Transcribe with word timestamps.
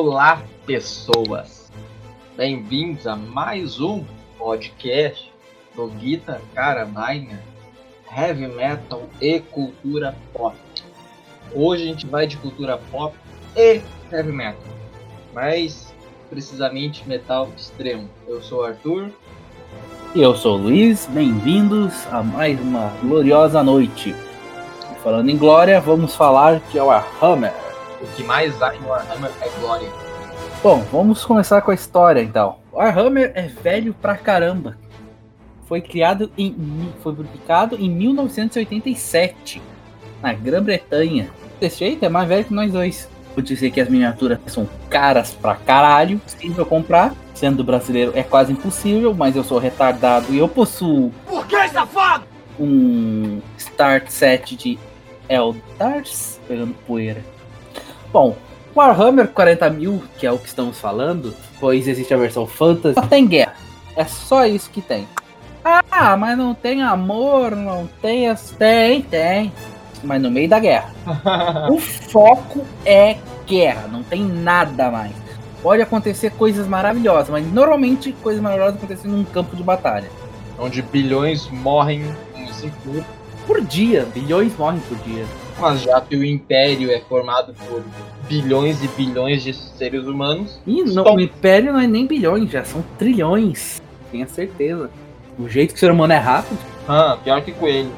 Olá, 0.00 0.44
pessoas! 0.64 1.72
Bem-vindos 2.36 3.04
a 3.04 3.16
mais 3.16 3.80
um 3.80 4.04
podcast 4.38 5.28
do 5.74 5.88
Guitar 5.88 6.40
Carabiner 6.54 7.40
Heavy 8.08 8.46
Metal 8.46 9.08
e 9.20 9.40
Cultura 9.40 10.16
Pop. 10.32 10.56
Hoje 11.52 11.82
a 11.82 11.86
gente 11.86 12.06
vai 12.06 12.28
de 12.28 12.36
cultura 12.36 12.78
pop 12.92 13.12
e 13.56 13.80
heavy 14.12 14.30
metal, 14.30 14.62
mas 15.34 15.92
precisamente 16.30 17.02
metal 17.08 17.48
extremo. 17.56 18.08
Eu 18.28 18.40
sou 18.40 18.60
o 18.60 18.66
Arthur. 18.66 19.10
E 20.14 20.22
eu 20.22 20.36
sou 20.36 20.58
o 20.58 20.62
Luiz, 20.62 21.08
bem-vindos 21.10 22.06
a 22.12 22.22
mais 22.22 22.60
uma 22.60 22.92
gloriosa 23.02 23.64
noite. 23.64 24.14
Falando 25.02 25.28
em 25.28 25.36
glória, 25.36 25.80
vamos 25.80 26.14
falar 26.14 26.60
de 26.70 26.78
Warhammer. 26.78 27.67
O 28.00 28.06
que 28.14 28.22
mais 28.22 28.60
há 28.62 28.74
em 28.74 28.82
Warhammer 28.82 29.30
é 29.40 29.48
glória. 29.60 29.88
Bom, 30.62 30.84
vamos 30.92 31.24
começar 31.24 31.60
com 31.62 31.70
a 31.70 31.74
história 31.74 32.20
então. 32.20 32.56
Warhammer 32.72 33.32
é 33.34 33.42
velho 33.42 33.92
pra 33.94 34.16
caramba. 34.16 34.76
Foi 35.66 35.80
criado 35.80 36.30
em. 36.38 36.54
foi 37.02 37.14
publicado 37.14 37.76
em 37.76 37.90
1987, 37.90 39.60
na 40.22 40.32
Grã-Bretanha. 40.32 41.28
Desse 41.60 41.80
jeito 41.80 42.04
é 42.04 42.08
mais 42.08 42.28
velho 42.28 42.44
que 42.44 42.54
nós 42.54 42.72
dois. 42.72 43.08
Vou 43.34 43.42
dizer 43.42 43.70
que 43.70 43.80
as 43.80 43.88
miniaturas 43.88 44.38
são 44.46 44.68
caras 44.88 45.32
pra 45.32 45.54
caralho, 45.54 46.18
possível 46.18 46.64
comprar. 46.64 47.14
Sendo 47.34 47.62
brasileiro 47.62 48.12
é 48.16 48.22
quase 48.22 48.52
impossível, 48.52 49.14
mas 49.14 49.36
eu 49.36 49.44
sou 49.44 49.58
retardado 49.58 50.32
e 50.32 50.38
eu 50.38 50.48
possuo. 50.48 51.12
Por 51.26 51.46
que, 51.46 51.68
safado? 51.68 52.24
Um 52.58 53.40
start 53.56 54.08
set 54.08 54.56
de 54.56 54.78
Eldars 55.28 56.40
pegando 56.48 56.74
poeira. 56.86 57.22
Bom, 58.12 58.36
Warhammer 58.74 59.28
40 59.28 59.70
mil, 59.70 60.02
que 60.18 60.26
é 60.26 60.32
o 60.32 60.38
que 60.38 60.48
estamos 60.48 60.78
falando, 60.78 61.34
pois 61.60 61.86
existe 61.86 62.14
a 62.14 62.16
versão 62.16 62.46
Fantasy, 62.46 62.94
só 62.94 63.06
tem 63.06 63.26
guerra. 63.26 63.54
É 63.96 64.04
só 64.04 64.46
isso 64.46 64.70
que 64.70 64.80
tem. 64.80 65.06
Ah, 65.64 66.16
mas 66.16 66.38
não 66.38 66.54
tem 66.54 66.82
amor, 66.82 67.54
não 67.54 67.88
tem 68.00 68.28
as. 68.28 68.50
Tem, 68.52 69.02
tem. 69.02 69.52
Mas 70.02 70.22
no 70.22 70.30
meio 70.30 70.48
da 70.48 70.58
guerra. 70.58 70.92
o 71.68 71.78
foco 71.78 72.64
é 72.86 73.16
guerra, 73.46 73.88
não 73.88 74.02
tem 74.02 74.22
nada 74.22 74.90
mais. 74.90 75.12
Pode 75.62 75.82
acontecer 75.82 76.30
coisas 76.30 76.68
maravilhosas, 76.68 77.28
mas 77.28 77.52
normalmente 77.52 78.12
coisas 78.22 78.40
maravilhosas 78.40 78.76
acontecem 78.76 79.10
num 79.10 79.24
campo 79.24 79.56
de 79.56 79.62
batalha. 79.62 80.08
Onde 80.58 80.80
bilhões 80.82 81.50
morrem 81.50 82.04
em 82.36 82.52
5 82.52 82.72
Por 83.46 83.60
dia, 83.60 84.06
bilhões 84.14 84.56
morrem 84.56 84.80
por 84.80 84.96
dia. 84.98 85.26
Mas 85.60 85.82
já 85.82 86.00
que 86.00 86.16
o 86.16 86.24
Império 86.24 86.90
é 86.90 87.00
formado 87.00 87.54
por 87.66 87.82
bilhões 88.28 88.82
e 88.82 88.88
bilhões 88.88 89.42
de 89.42 89.52
seres 89.52 90.04
humanos. 90.04 90.60
E 90.66 90.80
Stop. 90.82 91.10
o 91.10 91.20
Império 91.20 91.72
não 91.72 91.80
é 91.80 91.86
nem 91.86 92.06
bilhões, 92.06 92.50
já 92.50 92.64
são 92.64 92.84
trilhões. 92.96 93.82
Tenha 94.10 94.26
certeza. 94.26 94.90
O 95.38 95.48
jeito 95.48 95.70
que 95.70 95.76
o 95.76 95.80
ser 95.80 95.90
humano 95.90 96.12
é 96.12 96.18
rápido. 96.18 96.58
Ah, 96.86 97.18
pior 97.22 97.42
que 97.42 97.52
coelho. 97.52 97.90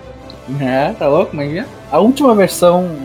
É, 0.60 0.92
tá 0.92 1.06
louco, 1.08 1.36
mas 1.36 1.52
já. 1.52 1.66
A 1.90 1.98
última 1.98 2.34
versão. 2.34 2.96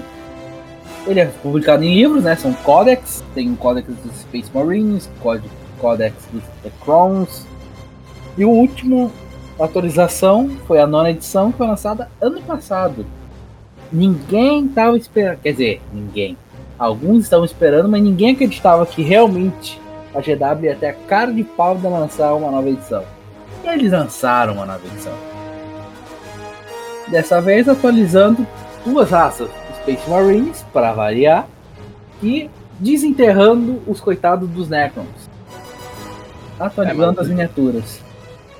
Ele 1.06 1.20
é 1.20 1.26
publicado 1.26 1.84
em 1.84 1.94
livros, 1.94 2.24
né? 2.24 2.36
São 2.36 2.54
códex. 2.54 3.24
Tem 3.36 3.52
o 3.52 3.56
códex 3.56 3.88
dos 3.88 4.22
Space 4.22 4.50
Marines, 4.54 5.10
códex 5.80 6.16
dos 6.32 6.44
The 6.64 6.72
Crowns. 6.84 7.46
E 8.38 8.44
o 8.44 8.50
último 8.50 9.12
atualização 9.60 10.50
foi 10.68 10.80
a 10.80 10.88
nona 10.88 11.12
edição, 11.12 11.52
que 11.52 11.58
foi 11.58 11.68
lançada 11.68 12.10
ano 12.20 12.42
passado. 12.42 13.06
Ninguém 13.96 14.68
tava 14.68 14.98
esperando. 14.98 15.40
Quer 15.40 15.52
dizer, 15.54 15.82
ninguém. 15.94 16.38
Alguns 16.78 17.24
estavam 17.24 17.46
esperando, 17.46 17.88
mas 17.88 18.04
ninguém 18.04 18.34
acreditava 18.34 18.86
que 18.86 19.02
realmente 19.02 19.82
a 20.14 20.20
GW 20.20 20.66
ia 20.66 20.76
ter 20.76 20.88
a 20.88 20.94
cara 20.94 21.32
de 21.32 21.44
pau 21.44 21.78
de 21.78 21.88
lançar 21.88 22.34
uma 22.34 22.52
nova 22.52 22.70
edição. 22.70 23.06
E 23.64 23.68
eles 23.70 23.92
lançaram 23.92 24.54
uma 24.56 24.66
nova 24.66 24.86
edição. 24.86 25.14
Dessa 27.08 27.40
vez 27.40 27.70
atualizando 27.70 28.46
duas 28.86 29.12
raças, 29.12 29.50
Space 29.82 30.10
Marines, 30.10 30.66
para 30.74 30.92
variar, 30.92 31.48
e 32.22 32.50
desenterrando 32.80 33.82
os 33.88 34.02
coitados 34.02 34.50
dos 34.50 34.68
Necrons. 34.68 35.30
Atualizando 36.60 37.20
É, 37.20 37.24
as 37.24 37.30
miniaturas. 37.30 38.02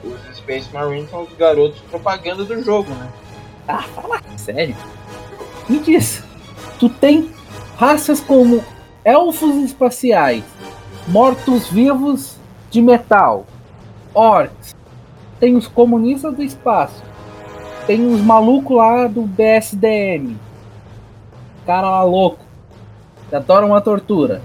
Os 0.02 0.38
Space 0.38 0.74
Marines 0.74 1.10
são 1.10 1.24
os 1.24 1.34
garotos 1.38 1.82
propaganda 1.90 2.46
do 2.46 2.64
jogo, 2.64 2.92
né? 2.92 3.10
Ah, 3.68 3.82
fala 3.82 4.22
sério. 4.38 4.76
Me 5.68 5.80
diz, 5.80 6.24
tu 6.80 6.88
tem 6.90 7.32
raças 7.76 8.20
como 8.20 8.64
elfos 9.04 9.56
espaciais, 9.58 10.44
mortos-vivos 11.08 12.38
de 12.70 12.82
metal, 12.82 13.46
orcs, 14.14 14.76
tem 15.40 15.56
os 15.56 15.68
comunistas 15.68 16.36
do 16.36 16.44
espaço, 16.44 17.04
tem 17.88 18.06
os 18.06 18.22
malucos 18.22 18.78
lá 18.78 19.08
do 19.08 19.24
BSDM, 19.24 20.36
cara 21.66 21.90
lá 21.90 22.04
louco, 22.04 22.46
que 23.30 23.36
adoram 23.36 23.70
uma 23.70 23.82
tortura. 23.82 24.44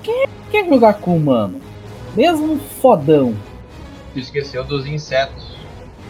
Quem 0.00 0.26
quer 0.50 0.68
jogar 0.68 0.94
com 0.94 1.16
humano? 1.16 1.60
Mesmo 2.14 2.58
fodão. 2.80 3.34
Tu 4.12 4.20
esqueceu 4.20 4.62
dos 4.62 4.86
insetos. 4.86 5.56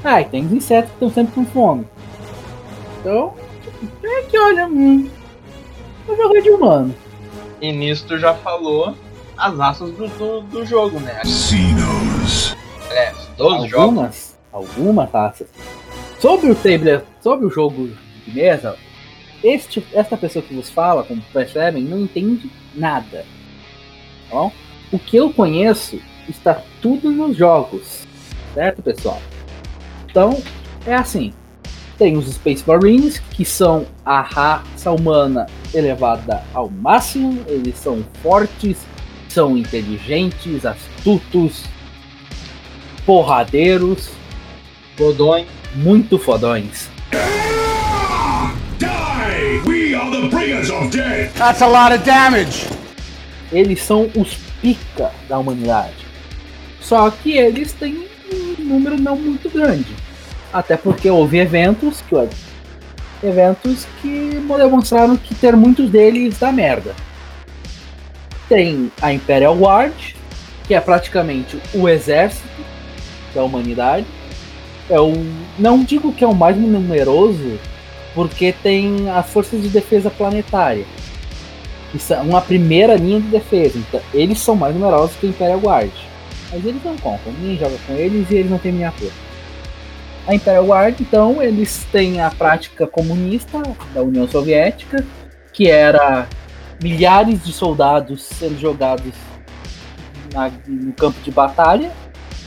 Ah, 0.05 0.21
e 0.21 0.25
tem 0.25 0.45
os 0.45 0.53
insetos 0.53 0.91
que 0.91 0.97
estão 0.97 1.11
sempre 1.11 1.34
com 1.34 1.47
fome. 1.47 1.87
Então, 3.01 3.34
é 4.05 4.23
que 4.23 4.39
olha, 4.39 4.67
hum, 4.67 5.09
eu 6.09 6.17
joguei 6.17 6.43
de 6.43 6.50
humano. 6.50 6.95
E 7.61 7.73
nisso 7.73 8.06
tu 8.06 8.19
já 8.19 8.34
falou 8.34 8.95
as 9.37 9.56
raças 9.56 9.91
do, 9.93 10.09
do, 10.09 10.41
do 10.43 10.67
jogo, 10.67 11.00
né? 11.00 11.23
Sinos. 11.25 12.56
Aliás, 12.91 13.17
dos 13.37 13.69
jogos. 13.69 13.75
algumas, 13.75 14.39
algumas 14.53 15.11
raças. 15.11 15.49
Sobre 16.19 16.51
o 16.51 16.55
table, 16.55 17.01
sobre 17.21 17.47
o 17.47 17.51
jogo 17.51 17.89
de 18.27 18.34
mesa, 18.34 18.77
este, 19.43 19.84
esta 19.93 20.17
pessoa 20.17 20.45
que 20.45 20.55
vos 20.55 20.71
fala, 20.71 21.03
como 21.03 21.21
percebem, 21.33 21.83
não 21.83 21.99
entende 21.99 22.51
nada. 22.75 23.25
Tá 24.28 24.37
bom? 24.37 24.53
O 24.93 24.99
que 24.99 25.17
eu 25.17 25.33
conheço 25.33 26.01
está 26.28 26.62
tudo 26.81 27.11
nos 27.11 27.37
jogos, 27.37 28.06
certo, 28.55 28.83
pessoal? 28.83 29.21
Então, 30.09 30.41
é 30.87 30.95
assim. 30.95 31.33
Tem 32.03 32.17
os 32.17 32.27
Space 32.35 32.65
Marines, 32.67 33.23
que 33.31 33.45
são 33.45 33.87
a 34.05 34.21
raça 34.23 34.91
humana 34.91 35.47
elevada 35.73 36.43
ao 36.53 36.69
máximo. 36.69 37.45
Eles 37.47 37.79
são 37.79 38.05
fortes, 38.21 38.79
são 39.29 39.57
inteligentes, 39.57 40.67
astutos, 40.67 41.63
porradeiros, 43.07 44.11
Godões. 44.99 45.47
muito 45.77 46.19
fodões. 46.19 46.91
That's 51.39 51.63
a 51.63 51.69
lot 51.69 51.95
of 51.95 52.05
damage. 52.05 52.67
Eles 53.53 53.81
são 53.81 54.11
os 54.17 54.34
pica 54.61 55.13
da 55.29 55.39
humanidade. 55.39 56.05
Só 56.81 57.09
que 57.13 57.39
eles 57.39 57.73
têm 57.73 58.09
um 58.33 58.65
número 58.65 59.01
não 59.01 59.15
muito 59.15 59.49
grande. 59.49 59.95
Até 60.53 60.77
porque 60.77 61.11
houve 61.11 61.39
eventos 61.39 62.03
que 62.03 62.15
eventos 63.23 63.87
que 64.01 64.41
demonstraram 64.59 65.17
que 65.17 65.35
ter 65.35 65.57
muitos 65.57 65.89
deles 65.89 66.39
dá 66.39 66.51
merda. 66.51 66.95
Tem 68.49 68.91
a 69.01 69.13
Imperial 69.13 69.57
Guard, 69.57 69.95
que 70.66 70.75
é 70.75 70.81
praticamente 70.81 71.59
o 71.72 71.89
exército 71.89 72.49
da 73.34 73.43
humanidade. 73.43 74.07
É 74.91 75.01
o, 75.01 75.13
não 75.59 75.83
digo 75.83 76.13
que 76.13 76.25
é 76.25 76.27
o 76.27 76.34
mais 76.34 76.57
numeroso, 76.57 77.59
porque 78.15 78.53
tem 78.53 79.09
as 79.09 79.27
forças 79.27 79.63
de 79.63 79.69
defesa 79.69 80.10
planetária. 80.10 80.84
Isso 81.95 82.13
é 82.13 82.21
uma 82.21 82.41
primeira 82.41 82.97
linha 82.97 83.21
de 83.21 83.28
defesa. 83.28 83.78
Então, 83.78 84.01
eles 84.13 84.41
são 84.41 84.57
mais 84.57 84.75
numerosos 84.75 85.15
que 85.16 85.27
o 85.27 85.31
Imperial 85.31 85.60
Guard. 85.60 85.93
Mas 86.51 86.65
eles 86.65 86.83
não 86.84 86.97
contam, 86.98 87.33
ninguém 87.41 87.59
joga 87.59 87.77
com 87.87 87.95
eles 87.95 88.31
e 88.31 88.34
eles 88.34 88.51
não 88.51 88.59
têm 88.59 88.72
miniatura. 88.72 89.13
A 90.27 90.34
Imperial 90.34 90.66
Guard, 90.66 91.01
então, 91.01 91.42
eles 91.42 91.84
têm 91.91 92.21
a 92.21 92.30
prática 92.30 92.86
comunista 92.86 93.60
da 93.92 94.03
União 94.03 94.28
Soviética, 94.28 95.04
que 95.53 95.69
era 95.69 96.28
milhares 96.83 97.45
de 97.45 97.53
soldados 97.53 98.22
sendo 98.22 98.59
jogados 98.59 99.13
na- 100.33 100.51
no 100.66 100.92
campo 100.92 101.21
de 101.22 101.30
batalha. 101.30 101.91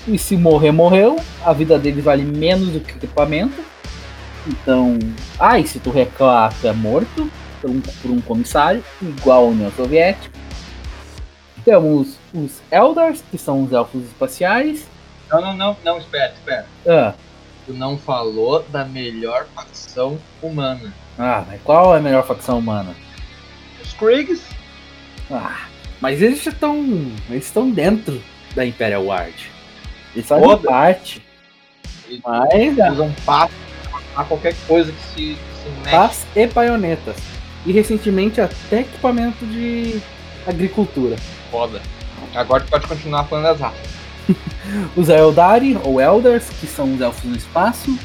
E 0.08 0.18
se 0.18 0.38
morrer, 0.38 0.72
morreu. 0.72 1.18
A 1.44 1.52
vida 1.52 1.78
deles 1.78 2.04
vale 2.04 2.24
menos 2.24 2.70
do 2.70 2.80
que 2.80 2.94
o 2.94 2.98
equipamento. 2.98 3.62
Então, 4.48 4.98
ah, 5.40 5.60
e 5.60 5.68
se 5.68 5.80
tu 5.80 5.90
reclamar, 5.90 6.54
tu 6.62 6.68
é 6.68 6.74
morto 6.74 7.30
por 7.60 7.70
um, 7.70 7.82
por 7.82 8.12
um 8.12 8.22
comissário, 8.22 8.84
igual 9.02 9.46
a 9.46 9.48
União 9.50 9.72
Soviética. 9.72 10.38
Temos 11.66 12.18
os 12.34 12.62
Eldars, 12.70 13.24
que 13.32 13.38
são 13.38 13.64
os 13.64 13.74
elfos 13.74 14.04
espaciais. 14.04 14.86
Não, 15.32 15.42
não, 15.42 15.54
não, 15.56 15.78
não, 15.84 15.98
espera, 15.98 16.32
espera. 16.34 16.66
Ah, 16.88 17.14
Tu 17.66 17.74
não 17.74 17.98
falou 17.98 18.64
da 18.70 18.86
melhor 18.86 19.48
facção 19.56 20.20
humana. 20.42 20.94
ah, 21.18 21.44
mas 21.48 21.60
qual 21.64 21.96
é 21.96 21.98
a 21.98 22.02
melhor 22.02 22.26
facção 22.26 22.60
humana? 22.60 22.96
Os 23.84 23.94
Kriegs, 23.94 24.42
Ah, 25.32 25.66
Mas 26.00 26.22
eles 26.22 26.44
já 26.44 26.52
estão. 26.52 26.78
Eles 27.30 27.46
estão 27.46 27.70
dentro 27.72 28.22
da 28.56 28.66
Imperial 28.66 29.04
Guard. 29.06 29.34
Eles 30.14 30.28
fazem 30.28 30.44
Foda. 30.46 30.68
parte. 30.68 31.26
Eles 32.08 32.22
Mas 32.24 32.80
a 32.80 32.92
usam 32.92 33.12
passo 33.26 33.54
a 34.16 34.24
qualquer 34.24 34.56
coisa 34.68 34.92
que 34.92 35.00
se, 35.02 35.16
se 35.36 35.70
mexe. 35.84 35.90
paz 35.92 36.26
e 36.36 36.46
baionetas. 36.48 37.16
E 37.66 37.72
recentemente 37.72 38.40
até 38.40 38.82
equipamento 38.82 39.44
de 39.48 40.00
agricultura. 40.46 41.16
Foda. 41.50 41.82
Agora 42.36 42.64
tu 42.64 42.70
pode 42.70 42.88
continuar 42.88 43.24
falando 43.24 43.46
das 43.46 43.60
raças. 43.60 43.95
Os 44.96 45.10
Eldari, 45.10 45.78
ou 45.84 46.00
Elders, 46.02 46.46
que 46.60 46.66
são 46.68 46.94
os 46.94 47.02
elfos 47.02 47.24
no 47.24 47.36
espaço, 47.36 47.98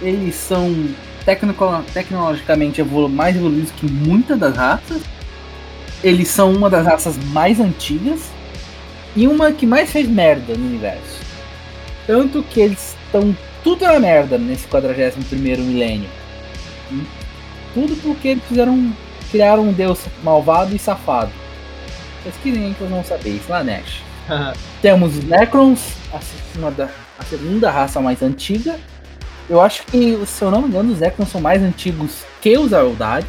eles 0.00 0.34
são 0.34 0.88
tecnico- 1.24 1.84
tecnologicamente 1.92 2.80
evolu 2.80 3.08
mais 3.08 3.36
evoluídos 3.36 3.70
que 3.72 3.86
muitas 3.86 4.38
das 4.38 4.56
raças. 4.56 5.02
Eles 6.02 6.28
são 6.28 6.52
uma 6.52 6.68
das 6.68 6.84
raças 6.84 7.16
mais 7.26 7.60
antigas 7.60 8.30
e 9.14 9.28
uma 9.28 9.52
que 9.52 9.64
mais 9.66 9.90
fez 9.90 10.08
merda 10.08 10.54
no 10.56 10.66
universo. 10.66 11.20
Tanto 12.06 12.42
que 12.42 12.60
eles 12.60 12.96
estão 13.06 13.36
tudo 13.62 13.84
na 13.84 14.00
merda 14.00 14.36
nesse 14.36 14.66
41º 14.66 15.58
milênio. 15.58 16.08
Tudo 17.74 17.94
porque 18.02 18.28
eles 18.28 18.42
fizeram 18.48 18.92
criaram 19.30 19.62
um 19.68 19.72
deus 19.72 20.00
malvado 20.22 20.74
e 20.74 20.78
safado. 20.78 21.30
Aí 22.26 22.32
que 22.42 22.50
vocês 22.52 22.90
vão 22.90 23.02
saber, 23.04 23.40
Slanesh. 23.44 24.02
Temos 24.80 25.16
os 25.18 25.24
Necrons, 25.24 25.80
a, 26.12 26.18
uma 26.58 26.70
da- 26.70 26.88
a 27.18 27.24
segunda 27.24 27.70
raça 27.70 28.00
mais 28.00 28.22
antiga. 28.22 28.78
Eu 29.48 29.60
acho 29.60 29.84
que, 29.86 30.18
se 30.26 30.42
eu 30.42 30.50
não 30.50 30.62
me 30.62 30.68
engano, 30.68 30.92
os 30.92 31.00
Necrons 31.00 31.28
são 31.28 31.40
mais 31.40 31.62
antigos 31.62 32.24
que 32.40 32.56
os 32.56 32.72
Eldari. 32.72 33.26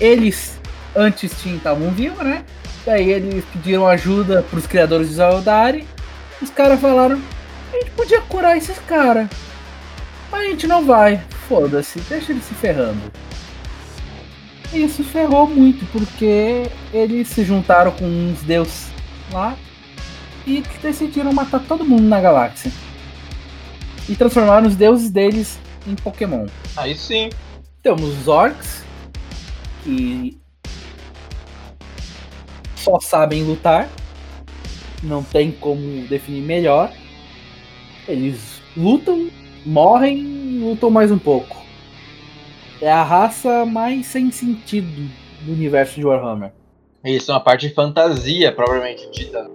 Eles 0.00 0.58
antes 0.96 1.32
tinham 1.40 1.56
estavam 1.56 1.90
vivos, 1.90 2.24
né? 2.24 2.44
Daí 2.84 3.10
eles 3.10 3.44
pediram 3.52 3.86
ajuda 3.86 4.42
pros 4.50 4.66
criadores 4.66 5.08
dos 5.08 5.18
Eldari. 5.18 5.86
Os 6.40 6.50
caras 6.50 6.80
falaram: 6.80 7.20
a 7.72 7.76
gente 7.76 7.90
podia 7.92 8.20
curar 8.22 8.56
esses 8.56 8.78
caras. 8.80 9.28
Mas 10.30 10.46
a 10.46 10.50
gente 10.50 10.66
não 10.66 10.84
vai. 10.84 11.20
Foda-se, 11.48 12.00
deixa 12.00 12.32
eles 12.32 12.44
se 12.44 12.54
ferrando. 12.54 13.00
Isso 14.72 15.04
ferrou 15.04 15.46
muito, 15.46 15.84
porque 15.92 16.62
eles 16.92 17.28
se 17.28 17.44
juntaram 17.44 17.90
com 17.90 18.06
uns 18.06 18.40
deuses 18.42 18.86
lá 19.30 19.54
e 20.46 20.62
decidiram 20.82 21.32
matar 21.32 21.60
todo 21.66 21.84
mundo 21.84 22.02
na 22.02 22.20
galáxia. 22.20 22.72
E 24.08 24.16
transformaram 24.16 24.66
os 24.66 24.76
deuses 24.76 25.10
deles 25.10 25.58
em 25.86 25.94
Pokémon. 25.94 26.46
Aí 26.76 26.96
sim. 26.96 27.30
Temos 27.82 28.02
os 28.02 28.28
Orcs, 28.28 28.84
que 29.82 30.40
só 32.76 32.98
sabem 33.00 33.42
lutar, 33.44 33.88
não 35.02 35.22
tem 35.22 35.50
como 35.52 36.06
definir 36.08 36.42
melhor. 36.42 36.92
Eles 38.06 38.60
lutam, 38.76 39.30
morrem 39.64 40.18
e 40.18 40.58
lutam 40.58 40.90
mais 40.90 41.10
um 41.10 41.18
pouco. 41.18 41.62
É 42.80 42.90
a 42.90 43.02
raça 43.02 43.64
mais 43.64 44.06
sem 44.06 44.30
sentido 44.32 45.08
do 45.42 45.52
universo 45.52 45.94
de 45.94 46.04
Warhammer. 46.04 46.52
Isso 47.04 47.30
é 47.30 47.34
uma 47.34 47.40
parte 47.40 47.68
de 47.68 47.74
fantasia, 47.74 48.52
propriamente 48.52 49.08
dita. 49.12 49.48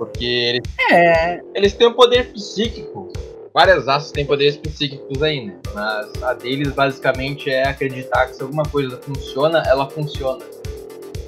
Porque 0.00 0.24
eles, 0.24 0.62
É, 0.90 1.40
eles 1.54 1.74
têm 1.74 1.88
um 1.88 1.92
poder 1.92 2.32
psíquico. 2.32 3.12
Várias 3.52 3.86
raças 3.86 4.10
têm 4.12 4.24
poderes 4.24 4.56
psíquicos 4.56 5.22
aí, 5.22 5.44
né? 5.44 5.56
Mas 5.74 6.22
a 6.22 6.32
deles 6.32 6.72
basicamente 6.72 7.50
é 7.50 7.68
acreditar 7.68 8.26
que 8.28 8.36
se 8.36 8.42
alguma 8.42 8.62
coisa 8.62 8.98
funciona, 9.02 9.62
ela 9.66 9.90
funciona. 9.90 10.42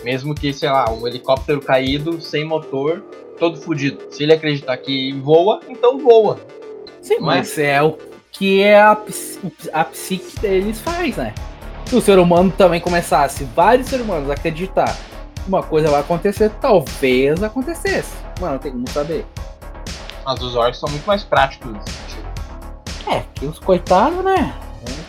Mesmo 0.02 0.34
que, 0.34 0.54
sei 0.54 0.70
lá, 0.70 0.90
um 0.90 1.06
helicóptero 1.06 1.60
caído, 1.60 2.18
sem 2.22 2.44
motor, 2.46 3.02
todo 3.38 3.60
fudido. 3.60 3.98
Se 4.10 4.22
ele 4.22 4.32
acreditar 4.32 4.76
que 4.78 5.12
voa, 5.20 5.60
então 5.68 5.98
voa. 5.98 6.38
sim, 7.02 7.18
Mas- 7.20 7.48
mas 7.50 7.58
é 7.58 7.82
o 7.82 7.98
que 8.30 8.62
é 8.62 8.80
a, 8.80 8.96
a 9.74 9.84
psique 9.84 10.40
deles 10.40 10.80
faz, 10.80 11.16
né? 11.18 11.34
Se 11.84 11.94
o 11.94 12.00
ser 12.00 12.18
humano 12.18 12.50
também 12.56 12.80
começasse, 12.80 13.44
vários 13.54 13.88
seres 13.88 14.02
humanos 14.06 14.30
a 14.30 14.32
acreditar 14.32 14.96
que 15.34 15.46
uma 15.48 15.62
coisa 15.62 15.90
vai 15.90 16.00
acontecer, 16.00 16.50
talvez 16.60 17.42
acontecesse. 17.42 18.12
Mano, 18.40 18.58
tem 18.58 18.72
como 18.72 18.88
saber. 18.90 19.26
Mas 20.24 20.40
os 20.40 20.54
orcs 20.54 20.78
são 20.78 20.88
muito 20.88 21.04
mais 21.06 21.22
práticos 21.24 21.72
nesse 21.72 21.90
sentido. 21.90 22.28
É, 23.10 23.22
que 23.34 23.46
os 23.46 23.58
coitados, 23.58 24.24
né? 24.24 24.54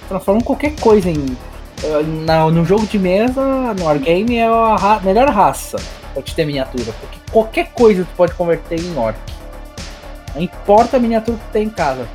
Transformam 0.08 0.42
qualquer 0.44 0.76
coisa 0.80 1.10
em. 1.10 1.38
eh, 1.84 2.04
na- 2.26 2.50
no 2.50 2.64
jogo 2.66 2.86
de 2.88 2.98
mesa, 2.98 3.42
no 3.74 3.84
Wargame, 3.86 4.38
é 4.38 4.48
a 4.48 4.76
ra- 4.76 5.00
melhor 5.02 5.30
raça 5.30 5.78
pra 6.14 6.22
te 6.24 6.34
ter 6.34 6.46
miniatura. 6.46 6.94
Porque 7.00 7.20
qualquer 7.32 7.72
coisa 7.74 8.04
tu 8.06 8.16
pode 8.16 8.34
converter 8.36 8.80
em 8.80 8.98
orc. 8.98 9.18
Não 10.34 10.42
importa 10.42 10.98
a 10.98 11.00
miniatura 11.00 11.38
que 11.38 11.44
tu 11.44 11.52
tem 11.52 11.64
em 11.66 11.70
casa. 11.70 12.08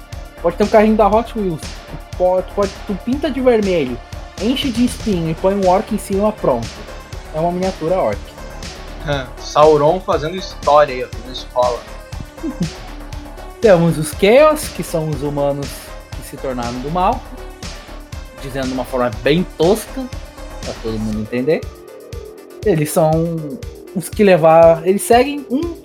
Pode 0.42 0.56
ter 0.56 0.64
um 0.64 0.68
carrinho 0.68 0.96
da 0.96 1.06
Hot 1.08 1.38
Wheels. 1.38 1.60
Tu 1.60 2.16
pode, 2.16 2.46
tu 2.46 2.52
pode- 2.54 2.72
tu 2.86 2.94
pinta 3.04 3.30
de 3.30 3.40
vermelho, 3.40 3.98
enche 4.40 4.70
de 4.70 4.84
espinho 4.86 5.30
e 5.30 5.34
põe 5.34 5.54
um 5.54 5.68
orc 5.68 5.92
em 5.94 5.98
cima, 5.98 6.32
pronto. 6.32 6.66
É 7.34 7.38
uma 7.40 7.52
miniatura 7.52 7.96
orc. 7.98 8.18
Sauron 9.38 10.00
fazendo 10.00 10.36
história 10.36 10.94
aí, 10.94 11.06
fazendo 11.10 11.32
escola. 11.32 11.80
Temos 13.60 13.98
os 13.98 14.12
Chaos, 14.12 14.68
que 14.68 14.82
são 14.82 15.08
os 15.08 15.22
humanos 15.22 15.68
que 16.16 16.22
se 16.28 16.36
tornaram 16.36 16.78
do 16.80 16.90
mal. 16.90 17.20
Dizendo 18.42 18.68
de 18.68 18.72
uma 18.72 18.84
forma 18.84 19.10
bem 19.22 19.44
tosca, 19.56 20.06
pra 20.64 20.72
todo 20.82 20.98
mundo 20.98 21.20
entender. 21.20 21.60
Eles 22.64 22.90
são 22.90 23.10
os 23.94 24.08
que 24.08 24.22
levar. 24.22 24.86
Eles 24.86 25.02
seguem 25.02 25.44
um 25.50 25.76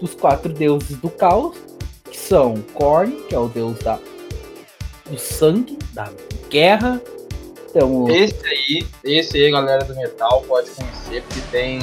dos 0.00 0.14
quatro 0.14 0.52
deuses 0.52 0.96
do 0.98 1.10
caos, 1.10 1.56
que 2.04 2.16
são 2.16 2.54
Korn, 2.74 3.12
que 3.28 3.34
é 3.34 3.38
o 3.38 3.48
deus 3.48 3.78
da, 3.78 3.98
do 5.10 5.18
sangue, 5.18 5.78
da 5.92 6.08
guerra. 6.48 7.00
Temos 7.72 8.08
Esse 8.10 8.46
aí, 8.46 8.86
esse 9.04 9.36
aí, 9.36 9.50
galera 9.50 9.84
do 9.84 9.94
metal, 9.94 10.42
pode 10.46 10.70
conhecer, 10.70 11.22
porque 11.22 11.40
tem. 11.50 11.80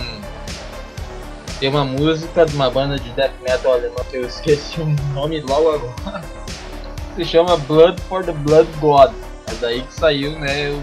Tem 1.63 1.69
uma 1.69 1.85
música 1.85 2.45
de 2.45 2.53
uma 2.57 2.69
banda 2.69 2.99
de 2.99 3.09
death 3.11 3.31
metal 3.41 3.71
alemã 3.71 3.95
que 4.11 4.17
eu 4.17 4.27
esqueci 4.27 4.81
o 4.81 4.85
nome 5.13 5.39
logo 5.39 5.71
agora. 5.71 6.21
Se 7.15 7.23
chama 7.23 7.55
Blood 7.55 8.01
for 8.01 8.21
the 8.21 8.33
Blood 8.33 8.67
God. 8.81 9.13
É 9.49 9.53
daí 9.61 9.81
que 9.81 9.93
saiu, 9.93 10.37
né, 10.39 10.77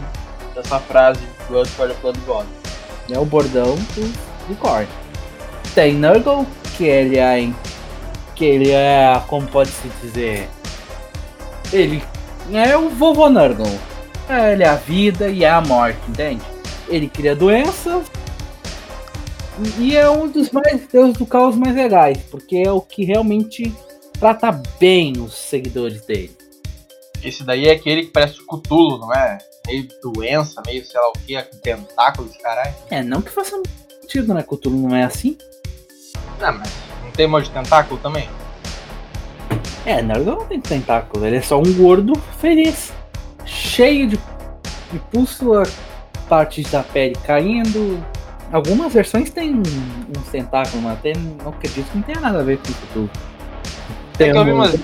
essa 0.57 0.79
frase 0.79 1.21
Blood 1.51 1.69
for 1.69 1.87
the 1.87 1.95
Blood 2.01 2.19
God. 2.21 2.47
é 3.11 3.19
o 3.19 3.27
bordão 3.27 3.75
do, 3.75 4.55
do. 4.55 4.89
Tem 5.75 5.93
Nurgle, 5.93 6.47
que 6.79 6.85
ele 6.85 7.19
é. 7.19 7.53
Que 8.35 8.47
ele 8.47 8.71
é. 8.71 9.21
Como 9.29 9.47
pode 9.49 9.69
se 9.69 9.89
dizer? 10.01 10.49
Ele 11.71 12.03
é 12.55 12.75
o 12.75 12.89
vovô 12.89 13.29
Nurgle. 13.29 13.79
Ele 14.51 14.65
é 14.65 14.69
a 14.69 14.77
vida 14.77 15.29
e 15.29 15.45
é 15.45 15.51
a 15.51 15.61
morte, 15.61 16.01
entende? 16.09 16.41
Ele 16.89 17.07
cria 17.07 17.37
doenças. 17.37 18.11
E- 19.79 19.97
é 19.97 20.09
um 20.09 20.29
dos 20.29 20.51
mais 20.51 20.87
deuses 20.87 21.17
do 21.17 21.27
caos 21.27 21.57
mais 21.57 21.75
legais, 21.75 22.19
porque 22.31 22.63
é 22.65 22.71
o 22.71 22.81
que 22.81 23.05
realmente 23.05 23.75
trata 24.19 24.53
bem 24.79 25.15
os 25.21 25.35
seguidores 25.35 26.03
dele. 26.03 26.37
Esse 27.23 27.45
daí 27.45 27.69
é 27.69 27.73
aquele 27.73 28.05
que 28.05 28.11
parece 28.11 28.41
o 28.41 28.47
Cthulhu, 28.47 28.99
não 28.99 29.13
é? 29.13 29.39
Meio 29.67 29.87
doença, 30.03 30.63
meio 30.67 30.85
sei 30.85 30.99
lá 31.01 31.09
o 31.09 31.13
que, 31.13 31.43
com 31.43 31.57
tentáculos, 31.59 32.37
caralho. 32.39 32.75
É, 32.91 33.03
não 33.03 33.21
que 33.21 33.31
faça 33.31 33.61
sentido, 34.01 34.33
né? 34.33 34.43
Cthulhu 34.43 34.89
não 34.89 34.97
é 34.97 35.05
assim. 35.05 35.37
Não, 36.41 36.53
mas 36.59 36.71
não 37.05 37.11
tem 37.11 37.27
monte 37.27 37.45
de 37.47 37.51
tentáculo 37.51 38.01
também? 38.01 38.29
É, 39.85 40.01
Nurgle 40.03 40.37
não 40.37 40.47
tem 40.47 40.61
tentáculo, 40.61 41.27
ele 41.27 41.37
é 41.37 41.43
só 41.43 41.59
um 41.59 41.73
gordo 41.75 42.15
feliz. 42.39 42.93
Cheio 43.45 44.09
de, 44.09 44.17
de 44.93 44.99
pústula, 45.11 45.65
partes 46.29 46.71
da 46.71 46.83
pele 46.83 47.17
caindo. 47.25 48.03
Algumas 48.53 48.93
versões 48.93 49.31
têm 49.31 49.57
uns 49.59 50.29
tentáculos, 50.31 50.83
mas 50.83 51.01
tem, 51.01 51.15
não 51.15 51.51
acredito 51.51 51.89
que 51.91 51.97
não 51.97 52.03
tenha 52.03 52.21
nada 52.21 52.41
a 52.41 52.43
ver 52.43 52.59
com 52.59 52.73
Cthulhu. 52.73 53.11
É 54.19 54.31
que 54.31 54.37
eu 54.37 54.45
vi 54.45 54.53
umas, 54.53 54.75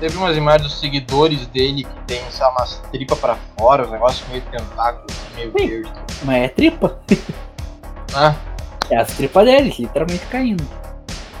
teve 0.00 0.16
umas 0.16 0.36
imagens 0.36 0.70
dos 0.70 0.80
seguidores 0.80 1.46
dele 1.48 1.84
que 1.84 2.00
tem, 2.06 2.22
lá, 2.38 2.50
umas 2.50 2.80
tripas 2.92 3.18
pra 3.18 3.36
fora, 3.58 3.84
os 3.84 3.90
negócios 3.90 4.26
meio 4.28 4.42
tentáculo, 4.42 5.04
assim, 5.10 5.34
meio 5.36 5.52
Sim. 5.58 5.68
verde. 5.68 5.92
Mas 6.22 6.36
é 6.44 6.48
tripa. 6.48 6.98
Ah, 8.14 8.34
É 8.90 8.96
as 8.96 9.08
tripas 9.16 9.44
deles, 9.44 9.78
literalmente 9.78 10.24
caindo. 10.26 10.64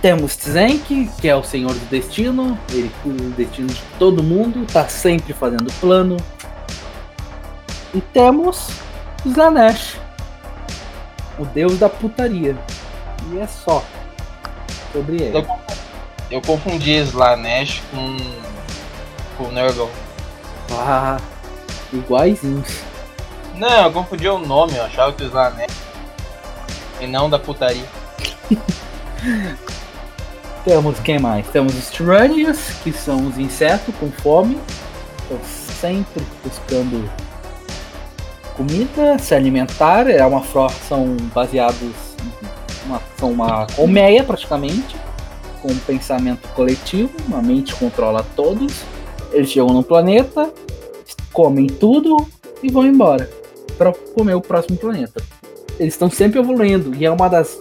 Temos 0.02 0.36
Tzank, 0.36 1.08
que 1.20 1.28
é 1.28 1.36
o 1.36 1.42
senhor 1.42 1.72
do 1.72 1.86
destino. 1.86 2.58
Ele 2.70 2.90
cuida 3.02 3.22
do 3.22 3.30
destino 3.30 3.68
de 3.68 3.80
todo 3.98 4.22
mundo, 4.22 4.66
tá 4.70 4.86
sempre 4.88 5.32
fazendo 5.32 5.72
plano. 5.80 6.16
E 7.94 8.00
temos 8.00 8.68
Slanesh, 9.24 9.98
o 11.38 11.44
deus 11.44 11.78
da 11.78 11.88
putaria. 11.88 12.56
E 13.30 13.38
é 13.38 13.46
só 13.46 13.82
sobre 14.92 15.22
ele. 15.22 15.38
eu, 15.38 15.46
eu 16.30 16.42
confundi 16.42 16.92
Slanesh 16.92 17.82
com, 17.90 18.16
com 19.36 19.50
Nurgle. 19.50 19.90
Ah, 20.70 21.18
iguaizinhos. 21.92 22.80
Não, 23.54 23.84
eu 23.84 23.92
confundi 23.92 24.28
o 24.28 24.38
nome, 24.38 24.76
eu 24.76 24.84
achava 24.84 25.12
que 25.12 25.22
o 25.22 25.26
Slanesh 25.26 25.84
e 27.00 27.06
não 27.06 27.28
da 27.30 27.38
putaria. 27.38 27.84
Temos 30.64 30.98
quem 31.00 31.18
mais? 31.18 31.46
Temos 31.48 31.76
os 31.76 31.90
Tyrannias, 31.90 32.70
que 32.82 32.90
são 32.92 33.26
os 33.26 33.36
insetos 33.38 33.94
com 33.96 34.10
fome. 34.10 34.58
Estão 35.22 35.38
sempre 35.44 36.24
buscando 36.42 37.08
comida, 38.56 39.18
se 39.18 39.34
alimentar. 39.34 40.08
É 40.08 40.24
uma 40.24 40.40
frota, 40.40 40.74
são 40.88 41.16
baseados. 41.34 42.14
Uma, 42.86 43.00
são 43.18 43.30
uma 43.30 43.66
colmeia 43.74 44.22
praticamente. 44.24 44.96
Com 45.62 45.68
um 45.72 45.78
pensamento 45.78 46.48
coletivo. 46.48 47.10
Uma 47.26 47.42
mente 47.42 47.74
controla 47.74 48.24
todos. 48.36 48.82
Eles 49.32 49.50
chegam 49.50 49.68
no 49.68 49.82
planeta, 49.82 50.52
comem 51.32 51.66
tudo 51.66 52.16
e 52.62 52.70
vão 52.70 52.86
embora. 52.86 53.28
para 53.76 53.92
comer 53.92 54.34
o 54.34 54.40
próximo 54.40 54.76
planeta. 54.76 55.22
Eles 55.78 55.94
estão 55.94 56.08
sempre 56.08 56.38
evoluindo. 56.38 56.94
E 56.94 57.04
é 57.04 57.10
uma 57.10 57.28
das 57.28 57.58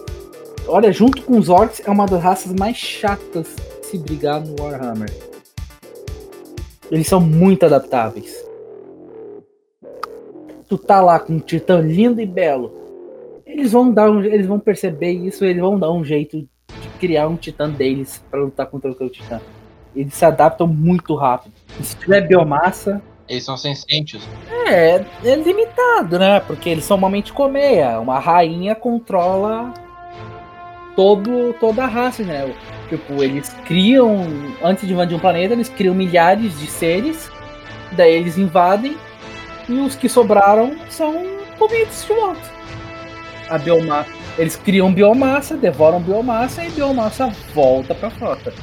Olha, 0.68 0.92
junto 0.92 1.22
com 1.24 1.38
os 1.38 1.50
orcs, 1.50 1.82
é 1.86 1.92
uma 1.92 2.06
das 2.06 2.22
raças 2.22 2.54
mais 2.54 2.78
chatas 2.78 3.48
de 3.82 3.88
se 3.88 3.98
brigar 3.98 4.40
no 4.42 4.56
Warhammer. 4.62 5.12
Eles 6.90 7.08
são 7.08 7.20
muito 7.20 7.66
adaptáveis. 7.66 8.43
Tu 10.74 10.78
tá 10.80 11.00
lá 11.00 11.20
com 11.20 11.34
um 11.34 11.40
titã 11.40 11.80
lindo 11.80 12.20
e 12.20 12.26
belo. 12.26 12.74
Eles 13.46 13.74
vão 13.74 13.92
dar 13.92 14.10
um, 14.10 14.24
eles 14.24 14.48
vão 14.48 14.60
perceber 14.60 15.12
isso, 15.12 15.46
eles 15.46 15.62
vão 15.62 15.78
dar 15.78 15.92
um 15.92 16.04
jeito 16.04 16.40
de 16.40 16.90
criar 17.00 17.28
um 17.28 17.36
titã 17.36 17.70
deles 17.70 18.26
para 18.32 18.40
lutar 18.40 18.66
contra 18.66 18.90
o 18.90 18.96
teu 18.96 19.08
titã. 19.08 19.40
Eles 19.96 20.16
se 20.16 20.26
adaptam 20.26 20.66
muito 20.66 21.14
rápido. 21.14 21.54
Se 21.80 21.96
tiver 21.96 22.22
biomassa, 22.22 23.00
eles 23.30 23.46
são 23.46 23.56
sencientes. 23.56 24.28
É, 24.68 25.06
é 25.24 25.36
limitado, 25.36 26.18
né? 26.18 26.40
Porque 26.40 26.70
eles 26.70 26.86
são 26.86 26.98
uma 26.98 27.08
mente 27.08 27.32
colmeia. 27.32 28.00
Uma 28.00 28.18
rainha 28.18 28.74
controla 28.74 29.72
todo, 30.96 31.54
toda 31.60 31.84
a 31.84 31.88
raça, 31.88 32.24
né? 32.24 32.52
Tipo, 32.90 33.22
eles 33.22 33.50
criam, 33.68 34.26
antes 34.64 34.88
de 34.88 34.94
invadir 34.94 35.16
um 35.16 35.20
planeta, 35.20 35.54
eles 35.54 35.70
criam 35.70 35.94
milhares 35.94 36.60
de 36.60 36.66
seres, 36.66 37.30
daí 37.92 38.16
eles 38.16 38.40
invadem, 38.40 38.98
e 39.68 39.74
os 39.80 39.96
que 39.96 40.10
sobraram 40.10 40.76
são 40.90 41.14
comidos 41.58 42.06
de 42.06 42.14
volta. 42.14 42.42
A 43.50 43.58
biomassa. 43.58 44.10
Eles 44.38 44.56
criam 44.56 44.92
biomassa, 44.92 45.56
devoram 45.56 46.00
biomassa 46.00 46.64
e 46.64 46.72
biomassa 46.72 47.32
volta 47.54 47.94
pra 47.94 48.10
frota. 48.10 48.54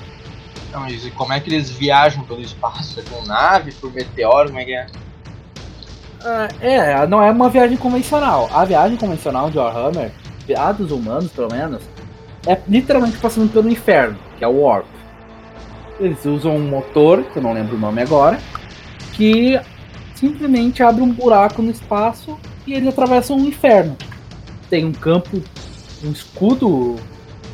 Então, 0.69 0.87
e 0.87 1.11
como 1.13 1.33
é 1.33 1.41
que 1.41 1.51
eles 1.51 1.71
viajam 1.71 2.25
pelo 2.25 2.41
espaço? 2.41 3.01
É 3.01 3.03
com 3.03 3.25
nave, 3.27 3.73
por 3.73 3.93
meteoro, 3.93 4.49
como 4.49 4.61
é 4.61 4.65
que 4.65 4.75
é? 4.75 4.87
Ah, 6.23 6.49
é, 6.61 7.07
não 7.07 7.23
é 7.23 7.31
uma 7.31 7.49
viagem 7.49 7.77
convencional. 7.77 8.49
A 8.53 8.65
viagem 8.65 8.97
convencional 8.97 9.51
de 9.51 9.59
Warhammer, 9.59 10.13
a 10.57 10.73
dos 10.73 10.91
humanos 10.91 11.31
pelo 11.33 11.51
menos, 11.53 11.83
é 12.47 12.59
literalmente 12.69 13.19
passando 13.19 13.53
pelo 13.53 13.69
inferno, 13.69 14.19
que 14.39 14.45
é 14.45 14.49
o 14.49 14.61
Warp. 14.63 14.87
Eles 15.99 16.25
usam 16.25 16.57
um 16.57 16.69
motor, 16.69 17.23
que 17.25 17.39
eu 17.39 17.43
não 17.43 17.53
lembro 17.53 17.77
o 17.77 17.79
nome 17.79 18.01
agora, 18.01 18.39
que 19.13 19.61
simplesmente 20.21 20.83
abre 20.83 21.03
um 21.03 21.11
buraco 21.11 21.63
no 21.63 21.71
espaço 21.71 22.39
e 22.67 22.75
eles 22.75 22.89
atravessam 22.89 23.39
um 23.39 23.47
inferno. 23.47 23.97
Tem 24.69 24.85
um 24.85 24.93
campo, 24.93 25.43
um 26.05 26.13
escudo 26.13 26.97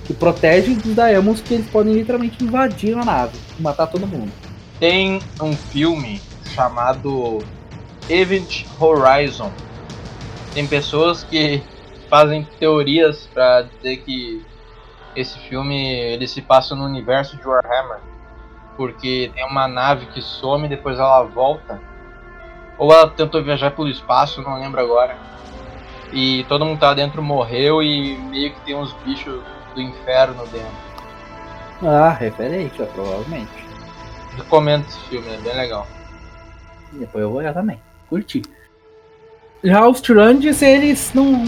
que 0.05 0.13
protege 0.13 0.75
dos 0.75 0.95
Daemons 0.95 1.41
que 1.41 1.55
eles 1.55 1.67
podem 1.69 1.95
literalmente 1.95 2.43
invadir 2.43 2.99
a 2.99 3.05
nave 3.05 3.39
e 3.59 3.63
matar 3.63 3.87
todo 3.87 4.07
mundo. 4.07 4.33
Tem 4.81 5.21
um 5.41 5.53
filme 5.53 6.21
chamado 6.55 7.39
Event 8.09 8.67
Horizon. 8.81 9.53
Tem 10.53 10.67
pessoas 10.67 11.23
que 11.23 11.63
fazem 12.11 12.47
teorias 12.59 13.29
para 13.33 13.63
dizer 13.63 13.99
que 13.99 14.45
esse 15.15 15.39
filme 15.49 15.95
ele 15.95 16.27
se 16.27 16.43
passa 16.43 16.75
no 16.75 16.85
universo 16.85 17.37
de 17.37 17.47
Warhammer, 17.47 17.99
porque 18.77 19.31
tem 19.35 19.47
uma 19.47 19.69
nave 19.69 20.07
que 20.07 20.21
some 20.21 20.69
depois 20.69 20.99
ela 20.99 21.23
volta. 21.23 21.81
Ou 22.78 22.92
ela 22.92 23.09
tentou 23.09 23.42
viajar 23.42 23.71
pelo 23.71 23.88
espaço, 23.88 24.42
não 24.42 24.59
lembro 24.59 24.80
agora. 24.80 25.16
E 26.12 26.45
todo 26.45 26.64
mundo 26.64 26.78
tá 26.78 26.95
dentro 26.95 27.23
morreu 27.23 27.83
e 27.83 28.16
meio 28.16 28.52
que 28.52 28.61
tem 28.61 28.75
uns 28.75 28.92
bichos 29.04 29.42
do 29.75 29.80
inferno 29.80 30.47
dentro. 30.47 30.87
Ah, 31.83 32.11
referência, 32.11 32.87
provavelmente. 32.87 33.50
Recomendo 34.37 34.87
esse 34.87 34.99
filme, 35.09 35.28
é 35.28 35.38
bem 35.38 35.56
legal. 35.56 35.87
Depois 36.92 37.23
eu 37.23 37.30
vou 37.30 37.38
olhar 37.38 37.52
também. 37.52 37.80
Curti. 38.09 38.42
Já 39.64 39.87
os 39.87 40.00
Tyrandes, 40.00 40.62
eles 40.62 41.12
não. 41.14 41.45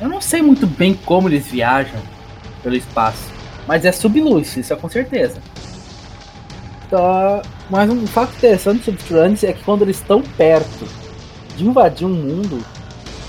Eu 0.00 0.08
não 0.08 0.20
sei 0.20 0.40
muito 0.40 0.66
bem 0.66 0.94
como 0.94 1.28
eles 1.28 1.46
viajam 1.46 2.00
pelo 2.62 2.76
espaço. 2.76 3.30
Mas 3.66 3.84
é 3.84 3.92
subluz, 3.92 4.56
isso 4.56 4.72
é 4.72 4.76
com 4.76 4.88
certeza. 4.88 5.40
Tá. 6.90 7.42
Mas 7.70 7.88
um 7.88 8.04
fato 8.04 8.36
interessante 8.36 8.84
sobre 8.84 9.00
os 9.00 9.06
Tyrannies 9.06 9.44
é 9.44 9.52
que 9.52 9.62
quando 9.62 9.82
eles 9.82 9.98
estão 9.98 10.20
perto 10.22 10.84
de 11.56 11.64
invadir 11.64 12.04
um 12.06 12.12
mundo, 12.12 12.58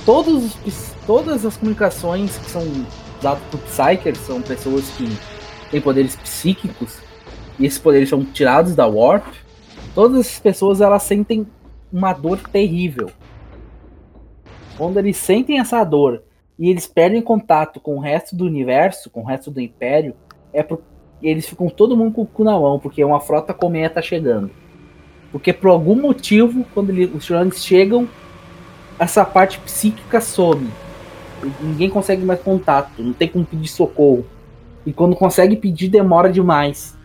todos 0.03 0.58
os, 0.65 0.96
todas 1.06 1.46
as 1.46 1.58
comunicações 1.58 2.38
que 2.38 2.50
são 2.50 2.63
dadas 3.22 3.44
por 3.51 3.60
Psykers 3.60 4.18
são 4.20 4.41
pessoas 4.41 4.89
que 4.98 5.06
têm 5.70 5.80
poderes 5.80 6.15
psíquicos, 6.15 6.98
e 7.60 7.65
esses 7.68 7.77
poderes 7.77 8.10
são 8.10 8.25
tirados 8.25 8.74
da 8.74 8.88
Warp, 8.88 9.27
todas 9.94 10.22
essas 10.22 10.39
pessoas 10.39 10.82
elas 10.82 11.03
sentem 11.03 11.46
uma 11.94 12.13
dor 12.13 12.39
terrível. 12.39 13.12
Quando 14.75 14.98
eles 14.98 15.18
sentem 15.18 15.60
essa 15.60 15.84
dor 15.84 16.24
e 16.58 16.70
eles 16.70 16.88
perdem 16.88 17.22
contato 17.22 17.80
com 17.80 17.98
o 17.98 18.00
resto 18.00 18.36
do 18.36 18.46
universo, 18.46 19.10
com 19.12 19.22
o 19.22 19.25
resto 19.25 19.51
do 19.51 19.62
Império, 19.62 20.15
é 20.51 20.63
porque 21.22 21.28
eles 21.28 21.48
ficam 21.48 21.70
todo 21.70 21.96
mundo 21.96 22.13
com 22.13 22.24
o 22.24 22.25
cu 22.25 22.44
na 22.44 22.60
mão, 22.60 22.80
porque 22.80 23.04
uma 23.06 23.20
frota 23.20 23.54
colmeia 23.54 23.88
tá 23.92 24.01
chegando. 24.01 24.50
Porque 25.32 25.54
por 25.54 25.70
algum 25.70 25.96
motivo, 25.96 26.66
quando 26.74 26.90
ele, 26.90 27.06
os 27.06 27.28
Tyranids 27.28 27.63
chegam, 27.63 28.10
essa 28.98 29.24
parte 29.24 29.60
psíquica 29.60 30.20
some. 30.20 30.68
Ninguém 31.62 31.92
consegue 31.92 32.25
mais 32.25 32.42
contato, 32.42 33.04
não 33.04 33.13
tem 33.13 33.28
como 33.28 33.46
pedir 33.46 33.68
socorro. 33.68 34.25
E 34.84 34.92
quando 34.92 35.16
consegue 35.16 35.56
pedir, 35.56 35.90
demora 35.90 36.32
demais 36.32 36.98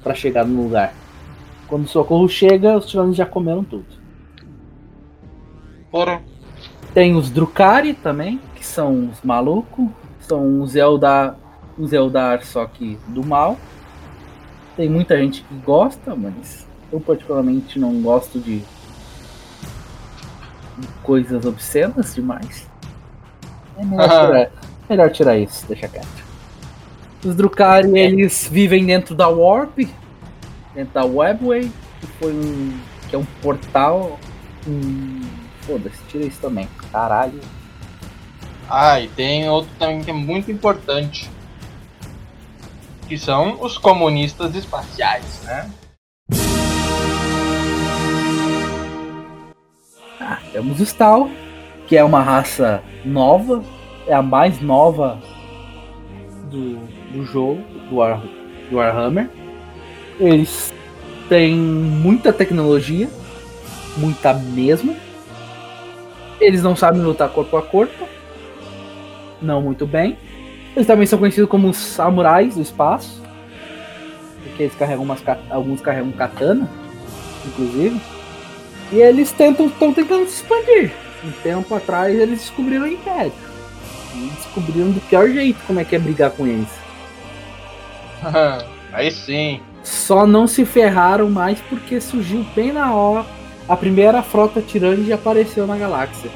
para 0.00 0.14
chegar 0.14 0.46
no 0.46 0.62
lugar. 0.62 0.94
Quando 1.66 1.86
o 1.86 1.88
socorro 1.88 2.28
chega, 2.28 2.76
os 2.76 2.86
Tyranids 2.86 3.16
já 3.16 3.26
comeram 3.26 3.64
tudo. 3.64 3.86
Ora. 5.92 6.22
Tem 6.94 7.16
os 7.16 7.30
Drukari 7.30 7.94
também, 7.94 8.40
que 8.54 8.64
são 8.64 9.10
os 9.10 9.20
malucos. 9.22 9.86
São 10.20 10.62
os 10.62 10.76
Eldar, 10.76 11.36
os 11.80 11.92
Eldar 11.92 12.44
só 12.44 12.66
que 12.66 12.98
do 13.08 13.24
mal. 13.24 13.58
Tem 14.76 14.88
muita 14.88 15.16
gente 15.16 15.42
que 15.42 15.54
gosta, 15.56 16.14
mas 16.14 16.66
eu 16.92 17.00
particularmente 17.00 17.78
não 17.78 18.00
gosto 18.00 18.38
de, 18.38 18.58
de 18.58 18.64
coisas 21.02 21.44
obscenas 21.44 22.14
demais. 22.14 22.68
É 23.78 23.84
melhor 23.84 24.08
tirar, 24.08 24.50
melhor 24.88 25.10
tirar 25.10 25.38
isso, 25.38 25.66
deixa 25.66 25.88
quieto. 25.88 26.30
Os 27.24 27.34
Drukari, 27.34 27.98
eles 27.98 28.48
vivem 28.50 28.86
dentro 28.86 29.14
da 29.14 29.28
Warp, 29.28 29.78
dentro 30.74 30.94
da 30.94 31.04
Webway, 31.04 31.70
que 32.00 32.06
foi 32.06 32.32
um. 32.32 32.78
que 33.08 33.16
é 33.16 33.18
um 33.18 33.26
portal. 33.42 34.18
Um, 34.66 35.20
Foda-se, 35.60 36.02
tira 36.08 36.24
isso 36.24 36.40
também. 36.40 36.66
Caralho. 36.90 37.38
Ah, 38.68 39.00
e 39.00 39.08
tem 39.08 39.48
outro 39.50 39.70
também 39.78 40.02
que 40.02 40.10
é 40.10 40.14
muito 40.14 40.50
importante. 40.50 41.28
Que 43.10 43.18
são 43.18 43.60
os 43.60 43.76
comunistas 43.76 44.54
espaciais, 44.54 45.42
né? 45.42 45.68
Ah, 50.20 50.38
temos 50.52 50.78
o 50.78 50.84
Stal, 50.84 51.28
que 51.88 51.96
é 51.96 52.04
uma 52.04 52.22
raça 52.22 52.80
nova, 53.04 53.64
é 54.06 54.14
a 54.14 54.22
mais 54.22 54.60
nova 54.60 55.20
do, 56.48 56.76
do 57.12 57.24
jogo, 57.24 57.60
do, 57.88 57.96
War, 57.96 58.22
do 58.70 58.76
Warhammer. 58.76 59.28
Eles 60.20 60.72
têm 61.28 61.56
muita 61.56 62.32
tecnologia, 62.32 63.10
muita 63.96 64.32
mesmo. 64.34 64.96
Eles 66.40 66.62
não 66.62 66.76
sabem 66.76 67.02
lutar 67.02 67.28
corpo 67.30 67.56
a 67.56 67.62
corpo, 67.62 68.08
não 69.42 69.60
muito 69.60 69.84
bem. 69.84 70.16
Eles 70.74 70.86
também 70.86 71.06
são 71.06 71.18
conhecidos 71.18 71.50
como 71.50 71.68
os 71.68 71.76
samurais 71.76 72.54
do 72.54 72.62
espaço. 72.62 73.20
Porque 74.42 74.64
eles 74.64 74.74
carregam 74.74 75.02
umas, 75.02 75.22
alguns 75.50 75.80
carregam 75.80 76.12
katana, 76.12 76.68
inclusive. 77.46 78.00
E 78.92 78.96
eles 78.96 79.32
tentam 79.32 79.66
estão 79.66 79.92
tentando 79.92 80.28
se 80.28 80.42
expandir. 80.42 80.92
Um 81.24 81.30
tempo 81.42 81.74
atrás 81.74 82.18
eles 82.18 82.40
descobriram 82.40 82.84
o 82.84 82.88
Império. 82.88 83.32
E 84.14 84.30
descobriram 84.36 84.90
do 84.90 85.00
pior 85.00 85.28
jeito 85.28 85.58
como 85.66 85.80
é 85.80 85.84
que 85.84 85.96
é 85.96 85.98
brigar 85.98 86.30
com 86.30 86.46
eles. 86.46 86.68
Aí 88.92 89.10
sim. 89.10 89.60
Só 89.82 90.26
não 90.26 90.46
se 90.46 90.64
ferraram 90.64 91.30
mais 91.30 91.60
porque 91.60 92.00
surgiu 92.00 92.44
bem 92.54 92.72
na 92.72 92.94
hora 92.94 93.24
a 93.68 93.76
primeira 93.76 94.22
frota 94.22 94.60
tirante 94.60 95.12
apareceu 95.12 95.66
na 95.66 95.76
galáxia. 95.76 96.30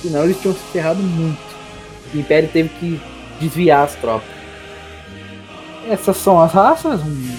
Senão 0.00 0.24
eles 0.24 0.40
tinham 0.40 0.54
se 0.54 0.62
ferrado 0.72 1.02
muito 1.02 1.48
o 2.14 2.18
Império 2.18 2.48
teve 2.52 2.68
que 2.68 3.00
desviar 3.40 3.84
as 3.84 3.94
tropas. 3.96 4.28
Essas 5.88 6.16
são 6.18 6.40
as 6.40 6.52
raças, 6.52 7.00
um, 7.00 7.36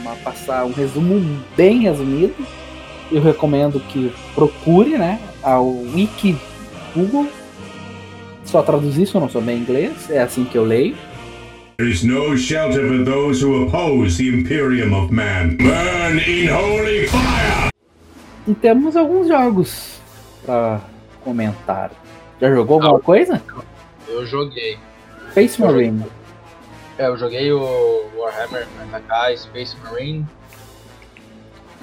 uma, 0.00 0.14
passar 0.16 0.64
um 0.64 0.72
resumo 0.72 1.40
bem 1.56 1.80
resumido. 1.80 2.34
Eu 3.10 3.22
recomendo 3.22 3.80
que 3.80 4.12
procure, 4.34 4.98
né, 4.98 5.20
ao 5.42 5.66
Wiki 5.68 6.36
Google. 6.94 7.28
Só 8.44 8.62
traduzir 8.62 9.02
isso, 9.02 9.16
eu 9.16 9.20
não 9.20 9.28
sou 9.28 9.40
bem 9.40 9.58
inglês, 9.58 10.10
é 10.10 10.20
assim 10.20 10.44
que 10.44 10.56
eu 10.56 10.64
leio. 10.64 10.96
There 11.78 11.90
is 11.90 12.04
no 12.04 12.36
shelter 12.36 12.86
for 12.86 13.04
those 13.04 13.44
who 13.44 13.64
oppose 13.64 14.18
the 14.18 14.28
Imperium 14.28 14.92
of 14.94 15.12
Man. 15.12 15.56
Burn 15.56 16.20
in 16.24 16.46
holy 16.48 17.08
fire! 17.08 17.70
E 18.46 18.54
temos 18.54 18.94
alguns 18.94 19.26
jogos 19.26 19.98
pra 20.44 20.80
comentar. 21.24 21.90
Já 22.40 22.54
jogou 22.54 22.74
alguma 22.74 22.92
Não. 22.92 23.00
coisa? 23.00 23.42
Eu 24.06 24.24
joguei. 24.26 24.76
Space 25.34 25.60
Marine. 25.60 26.04
É, 26.96 27.08
eu 27.08 27.18
joguei 27.18 27.50
o 27.50 28.08
Warhammer 28.16 28.68
MK 28.86 29.36
Space 29.36 29.76
Marine. 29.82 30.24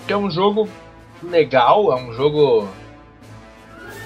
Que 0.07 0.13
é 0.13 0.15
um 0.15 0.31
jogo 0.31 0.69
legal, 1.21 1.91
é 1.91 2.01
um 2.01 2.13
jogo. 2.13 2.69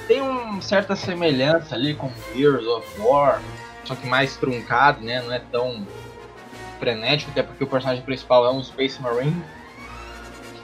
Tem 0.08 0.20
uma 0.20 0.60
certa 0.64 0.96
semelhança 0.96 1.76
ali 1.76 1.94
com 1.94 2.12
Gears 2.36 2.66
of 2.66 2.88
War, 3.00 3.40
só 3.84 3.94
que 3.94 4.08
mais 4.08 4.36
truncado, 4.36 5.06
né? 5.06 5.22
Não 5.22 5.32
é 5.32 5.40
tão 5.52 5.86
frenético, 6.80 7.30
até 7.30 7.44
porque 7.44 7.64
o 7.64 7.68
personagem 7.68 8.04
principal 8.04 8.48
é 8.48 8.52
um 8.52 8.64
Space 8.64 9.00
Marine. 9.00 9.44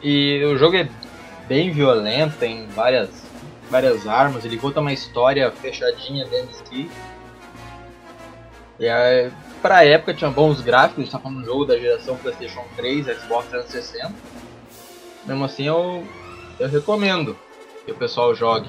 E 0.02 0.44
o 0.44 0.58
jogo 0.58 0.76
é 0.76 0.90
bem 1.48 1.70
violento, 1.70 2.36
tem 2.38 2.66
várias, 2.70 3.12
várias 3.70 4.08
armas, 4.08 4.44
ele 4.44 4.58
conta 4.58 4.80
uma 4.80 4.92
história 4.92 5.52
fechadinha 5.52 6.26
dentro 6.26 6.48
de 6.48 6.68
si. 6.68 6.92
E 8.82 8.90
aí, 8.90 9.32
pra 9.62 9.86
época 9.86 10.12
tinha 10.12 10.32
bons 10.32 10.60
gráficos, 10.60 11.08
tá 11.08 11.20
falando 11.20 11.38
de 11.38 11.44
um 11.44 11.46
jogo 11.46 11.66
da 11.66 11.78
geração 11.78 12.18
PlayStation 12.18 12.64
3, 12.76 13.06
Xbox 13.06 13.48
360. 13.50 14.12
Mesmo 15.24 15.46
assim 15.46 15.68
eu, 15.68 16.04
eu 16.60 16.68
recomendo 16.68 17.38
que 17.86 17.92
o 17.92 17.96
pessoal 17.96 18.34
jogue. 18.34 18.68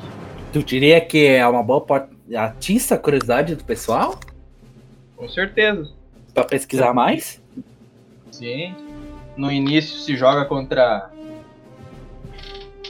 Tu 0.52 0.62
diria 0.62 1.00
que 1.00 1.28
é 1.28 1.48
uma 1.48 1.62
boa 1.62 1.80
porta. 1.80 2.10
Atiça 2.36 2.96
a 2.96 2.98
curiosidade 2.98 3.54
do 3.54 3.64
pessoal? 3.64 4.20
Com 5.16 5.26
certeza. 5.30 5.90
Pra 6.34 6.44
pesquisar 6.44 6.92
mais? 6.92 7.42
Sim. 8.30 8.76
No 9.34 9.50
início 9.50 9.98
se 9.98 10.14
joga 10.14 10.44
contra. 10.44 11.10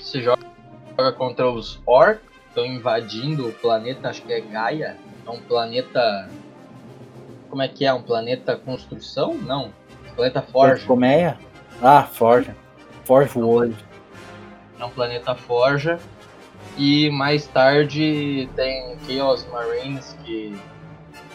Se 0.02 0.20
joga 0.20 1.12
contra 1.16 1.48
os 1.48 1.80
orcs, 1.86 2.20
estão 2.48 2.66
invadindo 2.66 3.46
o 3.46 3.52
planeta, 3.52 4.08
acho 4.08 4.22
que 4.22 4.32
é 4.32 4.40
Gaia. 4.40 4.96
É 5.24 5.30
um 5.30 5.40
planeta. 5.40 6.28
Como 7.52 7.60
é 7.60 7.68
que 7.68 7.84
é? 7.84 7.92
Um 7.92 8.00
planeta 8.00 8.56
construção? 8.56 9.34
Não. 9.34 9.74
Planeta 10.16 10.40
Forja. 10.40 10.86
Colmeia? 10.86 11.38
Ah, 11.82 12.02
Forja. 12.02 12.56
Forge 13.04 13.38
World. 13.38 13.76
É 14.80 14.82
um 14.86 14.88
planeta 14.88 15.34
Forja. 15.34 15.98
E 16.78 17.10
mais 17.10 17.46
tarde 17.46 18.48
tem 18.56 18.96
Chaos 19.06 19.46
Marines 19.52 20.16
que 20.24 20.58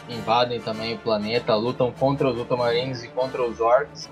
invadem 0.09 0.59
também 0.59 0.95
o 0.95 0.97
planeta, 0.97 1.53
lutam 1.53 1.91
contra 1.91 2.27
os 2.29 2.39
Ultramarines 2.39 3.03
e 3.03 3.09
contra 3.09 3.43
os 3.43 3.59
Orcs. 3.59 4.09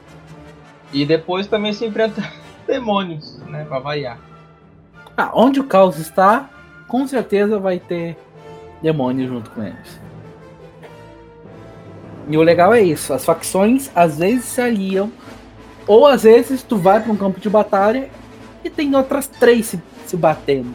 E 0.93 1.07
depois 1.07 1.47
também 1.47 1.73
se 1.73 1.87
enfrenta 1.87 2.21
demônios, 2.67 3.39
né? 3.47 3.65
Pra 3.65 3.79
variar. 3.79 4.19
Ah, 5.17 5.31
onde 5.33 5.59
o 5.59 5.63
caos 5.63 5.97
está, 5.97 6.51
com 6.87 7.07
certeza 7.07 7.57
vai 7.57 7.79
ter 7.79 8.15
demônio 8.79 9.27
junto 9.27 9.49
com 9.49 9.63
eles. 9.63 10.04
E 12.27 12.37
o 12.37 12.41
legal 12.41 12.73
é 12.73 12.81
isso, 12.81 13.13
as 13.13 13.23
facções 13.23 13.91
às 13.95 14.17
vezes 14.17 14.45
se 14.45 14.61
aliam, 14.61 15.11
ou 15.85 16.07
às 16.07 16.23
vezes 16.23 16.63
tu 16.63 16.77
vai 16.77 16.99
para 16.99 17.11
um 17.11 17.17
campo 17.17 17.39
de 17.39 17.49
batalha 17.49 18.09
e 18.63 18.69
tem 18.69 18.95
outras 18.95 19.27
três 19.27 19.67
se, 19.67 19.81
se 20.07 20.17
batendo. 20.17 20.73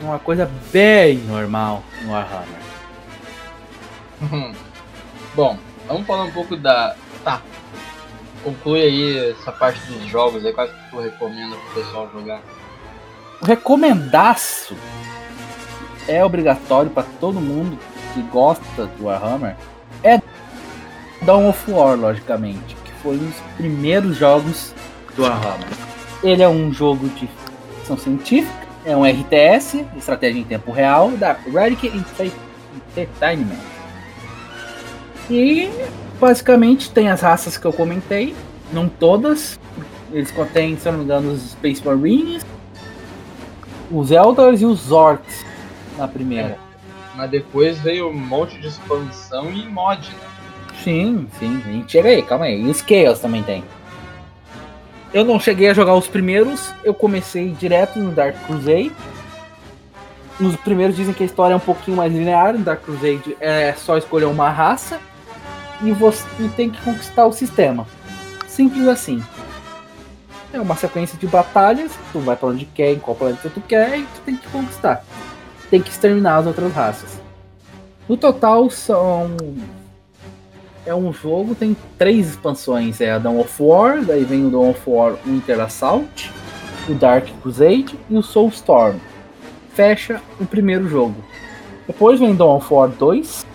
Uma 0.00 0.20
coisa 0.20 0.48
bem 0.72 1.18
normal 1.18 1.82
no 2.02 2.12
Warhammer. 2.12 2.68
Bom, 5.34 5.58
vamos 5.88 6.06
falar 6.06 6.24
um 6.24 6.30
pouco 6.30 6.56
da. 6.56 6.94
Tá. 7.24 7.42
Conclui 8.44 8.80
aí 8.80 9.30
essa 9.30 9.50
parte 9.50 9.80
dos 9.90 10.06
jogos 10.06 10.46
aí, 10.46 10.52
quais 10.52 10.70
que 10.70 10.90
tu 10.90 11.00
recomenda 11.00 11.56
pro 11.56 11.82
pessoal 11.82 12.08
jogar. 12.12 12.40
O 13.42 13.44
recomendaço 13.44 14.76
é 16.06 16.24
obrigatório 16.24 16.90
para 16.90 17.04
todo 17.20 17.40
mundo 17.40 17.76
que 18.14 18.22
gosta 18.22 18.86
do 18.98 19.04
Warhammer 19.04 19.56
é 20.02 20.20
Dawn 21.22 21.48
of 21.48 21.70
War, 21.70 21.96
logicamente, 21.98 22.76
que 22.84 22.92
foi 23.02 23.16
um 23.16 23.26
dos 23.26 23.36
primeiros 23.56 24.16
jogos 24.16 24.74
do 25.16 25.22
Warhammer. 25.22 25.68
Ele 26.22 26.42
é 26.42 26.48
um 26.48 26.72
jogo 26.72 27.08
de 27.10 27.28
ficção 27.78 27.96
científica, 27.96 28.66
é 28.84 28.96
um 28.96 29.04
RTS, 29.04 29.84
estratégia 29.96 30.40
em 30.40 30.44
tempo 30.44 30.70
real, 30.72 31.10
da 31.12 31.36
Radic 31.52 31.86
Enter- 31.88 32.32
Entertainment. 32.76 33.58
E 35.30 35.70
basicamente 36.18 36.90
tem 36.90 37.08
as 37.08 37.20
raças 37.20 37.56
que 37.58 37.66
eu 37.66 37.72
comentei, 37.72 38.34
não 38.72 38.88
todas. 38.88 39.58
Eles 40.10 40.30
contêm, 40.30 40.76
se 40.78 40.88
eu 40.88 40.92
não 40.92 41.00
me 41.00 41.04
engano, 41.04 41.32
os 41.32 41.50
Space 41.50 41.84
Marines, 41.84 42.44
os 43.90 44.10
Eldars 44.10 44.60
e 44.62 44.64
os 44.64 44.90
Orcs 44.90 45.44
na 45.98 46.08
primeira. 46.08 46.58
Mas 47.18 47.32
depois 47.32 47.80
veio 47.80 48.10
um 48.10 48.14
monte 48.14 48.56
de 48.60 48.68
expansão 48.68 49.50
e 49.50 49.66
mod, 49.66 50.08
né? 50.08 50.16
Sim, 50.84 51.26
sim, 51.36 51.60
gente 51.66 51.90
chega 51.90 52.10
aí, 52.10 52.22
calma 52.22 52.44
aí. 52.44 52.62
E 52.62 52.70
os 52.70 52.78
Chaos 52.78 53.18
também 53.18 53.42
tem. 53.42 53.64
Eu 55.12 55.24
não 55.24 55.40
cheguei 55.40 55.68
a 55.68 55.74
jogar 55.74 55.94
os 55.94 56.06
primeiros, 56.06 56.72
eu 56.84 56.94
comecei 56.94 57.50
direto 57.50 57.98
no 57.98 58.12
Dark 58.12 58.36
Crusade. 58.46 58.92
Nos 60.38 60.54
primeiros 60.54 60.94
dizem 60.94 61.12
que 61.12 61.24
a 61.24 61.26
história 61.26 61.54
é 61.54 61.56
um 61.56 61.60
pouquinho 61.60 61.96
mais 61.96 62.12
linear, 62.12 62.52
no 62.52 62.60
Dark 62.60 62.84
Crusade 62.84 63.36
é 63.40 63.72
só 63.72 63.98
escolher 63.98 64.26
uma 64.26 64.48
raça 64.48 65.00
e 65.82 65.90
você 65.90 66.24
e 66.38 66.46
tem 66.50 66.70
que 66.70 66.80
conquistar 66.82 67.26
o 67.26 67.32
sistema. 67.32 67.84
Simples 68.46 68.86
assim. 68.86 69.20
É 70.52 70.60
uma 70.60 70.76
sequência 70.76 71.18
de 71.18 71.26
batalhas, 71.26 71.90
tu 72.12 72.20
vai 72.20 72.36
pra 72.36 72.50
onde 72.50 72.64
quer, 72.64 72.92
em 72.92 73.00
qual 73.00 73.16
planeta 73.16 73.50
tu 73.52 73.60
quer, 73.60 73.98
e 73.98 74.02
tu 74.02 74.20
tem 74.24 74.36
que 74.36 74.46
conquistar. 74.46 75.04
Tem 75.70 75.80
que 75.82 75.90
exterminar 75.90 76.38
as 76.38 76.46
outras 76.46 76.72
raças. 76.72 77.20
No 78.08 78.16
total 78.16 78.70
são 78.70 79.36
é 80.88 80.94
um 80.94 81.12
jogo, 81.12 81.54
tem 81.54 81.76
três 81.98 82.30
expansões. 82.30 83.00
É 83.00 83.12
a 83.12 83.18
Dawn 83.18 83.38
of 83.40 83.62
War, 83.62 84.02
daí 84.02 84.24
vem 84.24 84.46
o 84.46 84.50
Dawn 84.50 84.70
of 84.70 84.80
War 84.86 85.16
Winter 85.26 85.60
Assault, 85.60 86.32
o 86.88 86.94
Dark 86.94 87.28
Crusade 87.42 87.98
e 88.08 88.16
o 88.16 88.22
Soulstorm. 88.22 88.96
Fecha 89.74 90.22
o 90.40 90.46
primeiro 90.46 90.88
jogo. 90.88 91.22
Depois 91.86 92.18
vem 92.18 92.34
Dawn 92.34 92.56
of 92.56 92.72
War 92.72 92.88
2, 92.88 93.46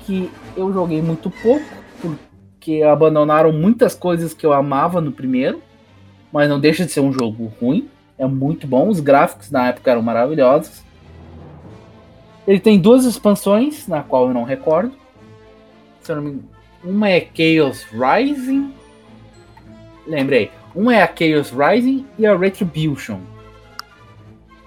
que 0.00 0.30
eu 0.56 0.72
joguei 0.72 1.00
muito 1.00 1.30
pouco, 1.30 1.64
porque 2.00 2.82
abandonaram 2.82 3.52
muitas 3.52 3.94
coisas 3.94 4.34
que 4.34 4.44
eu 4.44 4.52
amava 4.52 5.00
no 5.00 5.12
primeiro, 5.12 5.62
mas 6.32 6.48
não 6.48 6.60
deixa 6.60 6.84
de 6.84 6.92
ser 6.92 7.00
um 7.00 7.12
jogo 7.12 7.52
ruim. 7.60 7.88
É 8.18 8.26
muito 8.26 8.66
bom, 8.66 8.88
os 8.88 9.00
gráficos 9.00 9.50
na 9.50 9.68
época 9.68 9.90
eram 9.90 10.02
maravilhosos. 10.02 10.82
Ele 12.46 12.58
tem 12.58 12.78
duas 12.78 13.04
expansões, 13.04 13.86
na 13.86 14.02
qual 14.02 14.28
eu 14.28 14.34
não 14.34 14.42
recordo 14.44 14.92
se 16.08 16.12
eu 16.12 16.16
não 16.16 16.22
me 16.22 16.30
engano, 16.30 16.48
uma 16.82 17.10
é 17.10 17.28
Chaos 17.34 17.84
Rising. 17.92 18.72
Lembrei. 20.06 20.50
Uma 20.74 20.96
é 20.96 21.02
a 21.02 21.06
Chaos 21.06 21.50
Rising 21.50 22.06
e 22.18 22.26
a 22.26 22.36
Retribution. 22.36 23.20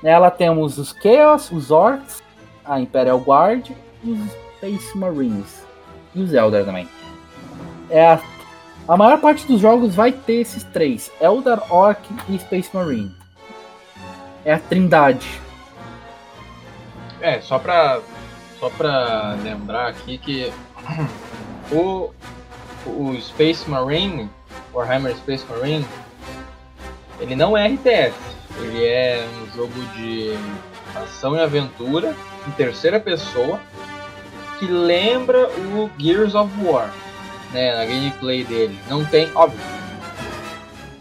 Nela 0.03 0.29
temos 0.29 0.77
os 0.77 0.95
Chaos, 1.01 1.51
os 1.51 1.71
Orcs, 1.71 2.21
a 2.63 2.79
Imperial 2.79 3.19
Guard 3.19 3.71
e 4.03 4.11
os 4.11 4.31
Space 4.57 4.97
Marines. 4.97 5.65
E 6.13 6.21
os 6.21 6.33
Eldar 6.33 6.63
também. 6.63 6.87
É 7.89 8.05
a, 8.05 8.21
a 8.87 8.97
maior 8.97 9.19
parte 9.19 9.47
dos 9.47 9.59
jogos 9.59 9.95
vai 9.95 10.11
ter 10.11 10.41
esses 10.41 10.63
três: 10.65 11.11
Eldar, 11.19 11.73
Orc 11.73 12.07
e 12.29 12.37
Space 12.37 12.69
Marine. 12.71 13.15
É 14.43 14.54
a 14.54 14.60
trindade. 14.60 15.39
É, 17.21 17.39
só 17.41 17.60
pra, 17.60 17.99
só 18.60 18.69
pra 18.69 19.36
lembrar 19.43 19.88
aqui 19.88 20.17
que 20.17 20.51
o, 21.71 22.12
o 22.88 23.21
Space 23.21 23.69
Marine, 23.69 24.30
Warhammer 24.73 25.15
Space 25.17 25.45
Marine, 25.47 25.86
ele 27.19 27.36
não 27.36 27.56
é 27.56 27.67
RTS. 27.67 28.15
Ele 28.58 28.84
é 28.84 29.27
um 29.41 29.56
jogo 29.56 29.80
de 29.95 30.36
ação 30.95 31.36
e 31.36 31.39
aventura 31.39 32.15
em 32.47 32.51
terceira 32.51 32.99
pessoa 32.99 33.60
que 34.60 34.65
lembra 34.65 35.49
o 35.49 35.89
Gears 35.97 36.36
of 36.36 36.51
War, 36.63 36.91
né, 37.51 37.75
na 37.75 37.86
gameplay 37.86 38.43
dele. 38.43 38.80
Não 38.88 39.04
tem, 39.06 39.32
óbvio, 39.34 39.60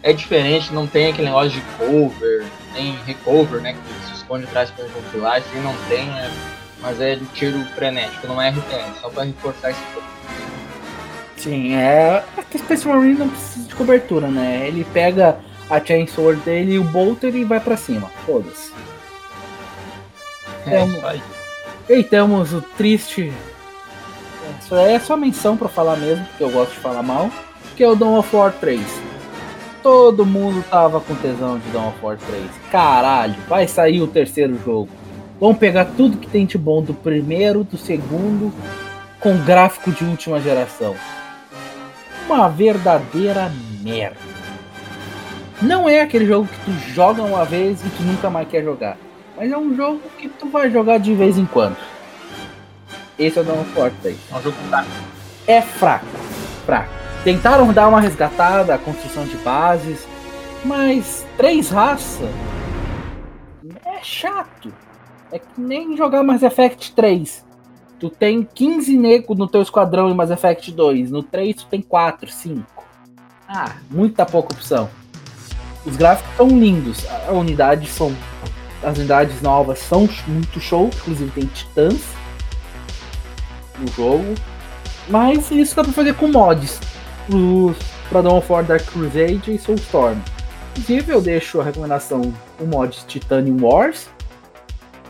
é 0.01 0.13
diferente, 0.13 0.73
não 0.73 0.87
tem 0.87 1.11
aquele 1.11 1.27
negócio 1.27 1.51
de 1.51 1.61
cover, 1.77 2.47
nem 2.73 2.95
recover, 3.05 3.61
né, 3.61 3.73
que 3.73 4.07
se 4.07 4.15
esconde 4.15 4.45
atrás 4.45 4.71
um 4.71 4.89
camuflagem, 4.89 5.47
e 5.53 5.59
não 5.59 5.75
tem 5.89 6.09
é, 6.09 6.29
Mas 6.81 6.99
é 6.99 7.15
de 7.15 7.25
tiro 7.27 7.63
frenético, 7.75 8.27
não 8.27 8.41
é 8.41 8.49
RTS, 8.49 9.01
só 9.01 9.09
pra 9.09 9.23
reforçar 9.23 9.71
esse 9.71 9.81
ponto. 9.93 10.05
Sim, 11.37 11.73
é. 11.75 12.23
é 12.37 12.43
que 12.43 12.57
Space 12.59 12.87
Marine 12.87 13.17
não 13.17 13.29
precisa 13.29 13.67
de 13.67 13.75
cobertura, 13.75 14.27
né? 14.27 14.67
Ele 14.67 14.85
pega 14.93 15.39
a 15.69 15.83
Chain 15.83 16.05
Sword 16.05 16.41
dele 16.41 16.73
e 16.73 16.79
o 16.79 16.83
Bolter 16.83 17.35
e 17.35 17.43
vai 17.43 17.59
pra 17.59 17.75
cima. 17.75 18.11
Foda-se. 18.25 18.71
É, 20.67 20.81
É. 21.89 21.97
E 21.97 22.03
temos 22.03 22.53
o 22.53 22.61
triste. 22.61 23.33
Isso 24.61 24.75
é 24.75 24.99
só 24.99 25.17
menção 25.17 25.57
pra 25.57 25.67
falar 25.67 25.97
mesmo, 25.97 26.23
porque 26.25 26.43
eu 26.43 26.51
gosto 26.51 26.73
de 26.73 26.79
falar 26.79 27.01
mal. 27.01 27.29
Que 27.75 27.83
é 27.83 27.89
o 27.89 27.95
Dawn 27.95 28.19
of 28.19 28.35
War 28.35 28.53
3. 28.53 28.81
Todo 29.81 30.25
mundo 30.25 30.63
tava 30.69 30.99
com 31.01 31.15
tesão 31.15 31.57
de 31.57 31.75
War 31.75 32.17
3. 32.17 32.43
Caralho, 32.71 33.35
vai 33.47 33.67
sair 33.67 34.01
o 34.01 34.07
terceiro 34.07 34.59
jogo. 34.63 34.89
Vamos 35.39 35.57
pegar 35.57 35.85
tudo 35.85 36.17
que 36.17 36.27
tem 36.27 36.45
de 36.45 36.57
bom 36.57 36.83
do 36.83 36.93
primeiro, 36.93 37.63
do 37.63 37.77
segundo, 37.77 38.53
com 39.19 39.37
gráfico 39.37 39.91
de 39.91 40.03
última 40.03 40.39
geração. 40.39 40.95
Uma 42.27 42.47
verdadeira 42.47 43.51
merda. 43.81 44.17
Não 45.61 45.89
é 45.89 46.01
aquele 46.01 46.27
jogo 46.27 46.47
que 46.47 46.65
tu 46.65 46.93
joga 46.93 47.23
uma 47.23 47.43
vez 47.43 47.81
e 47.83 47.89
tu 47.89 48.03
nunca 48.03 48.29
mais 48.29 48.47
quer 48.47 48.63
jogar. 48.63 48.97
Mas 49.35 49.51
é 49.51 49.57
um 49.57 49.75
jogo 49.75 49.99
que 50.19 50.29
tu 50.29 50.47
vai 50.47 50.69
jogar 50.69 50.99
de 50.99 51.15
vez 51.15 51.37
em 51.37 51.45
quando. 51.45 51.77
Esse 53.17 53.39
é 53.39 53.41
o 53.41 53.79
War 53.79 53.91
3 54.01 54.17
É 54.31 54.35
um 54.35 54.41
jogo 54.41 54.57
fraco. 54.69 54.89
é 55.47 55.61
fraco. 55.61 56.05
Fraco. 56.65 57.00
Tentaram 57.23 57.71
dar 57.71 57.87
uma 57.87 58.01
resgatada, 58.01 58.73
a 58.73 58.77
construção 58.77 59.25
de 59.25 59.37
bases, 59.37 60.07
mas 60.65 61.25
três 61.37 61.69
raças 61.69 62.29
é 63.85 64.03
chato. 64.03 64.73
É 65.31 65.39
que 65.39 65.45
nem 65.61 65.95
jogar 65.95 66.23
Mass 66.23 66.41
Effect 66.41 66.93
3. 66.93 67.45
Tu 67.99 68.09
tem 68.09 68.43
15 68.43 68.97
negros 68.97 69.37
no 69.37 69.47
teu 69.47 69.61
esquadrão 69.61 70.09
em 70.09 70.15
Mass 70.15 70.31
Effect 70.31 70.71
2. 70.71 71.11
No 71.11 71.21
3 71.21 71.55
tu 71.55 71.67
tem 71.67 71.81
4, 71.81 72.31
5. 72.31 72.83
Ah, 73.47 73.75
muita 73.89 74.25
pouca 74.25 74.53
opção. 74.53 74.89
Os 75.85 75.95
gráficos 75.95 76.35
são 76.35 76.47
lindos. 76.47 77.05
A 77.27 77.31
unidade 77.31 77.87
são. 77.87 78.15
As 78.83 78.97
unidades 78.97 79.41
novas 79.41 79.77
são 79.77 80.09
muito 80.27 80.59
show. 80.59 80.87
Inclusive 80.87 81.31
tem 81.31 81.45
titãs 81.45 82.01
no 83.77 83.87
jogo. 83.87 84.33
Mas 85.07 85.51
isso 85.51 85.75
dá 85.75 85.83
pra 85.83 85.93
fazer 85.93 86.15
com 86.15 86.27
mods. 86.27 86.79
Pra 88.09 88.21
Dawn 88.21 88.37
of 88.37 88.51
War 88.51 88.63
Dark 88.63 88.85
Crusade 88.85 89.53
e 89.53 89.57
Soulstorm. 89.57 90.17
Inclusive 90.71 91.11
eu 91.11 91.21
deixo 91.21 91.59
a 91.59 91.63
recomendação 91.63 92.33
o 92.59 92.65
mod 92.65 92.97
Titanium 93.07 93.57
Wars, 93.61 94.09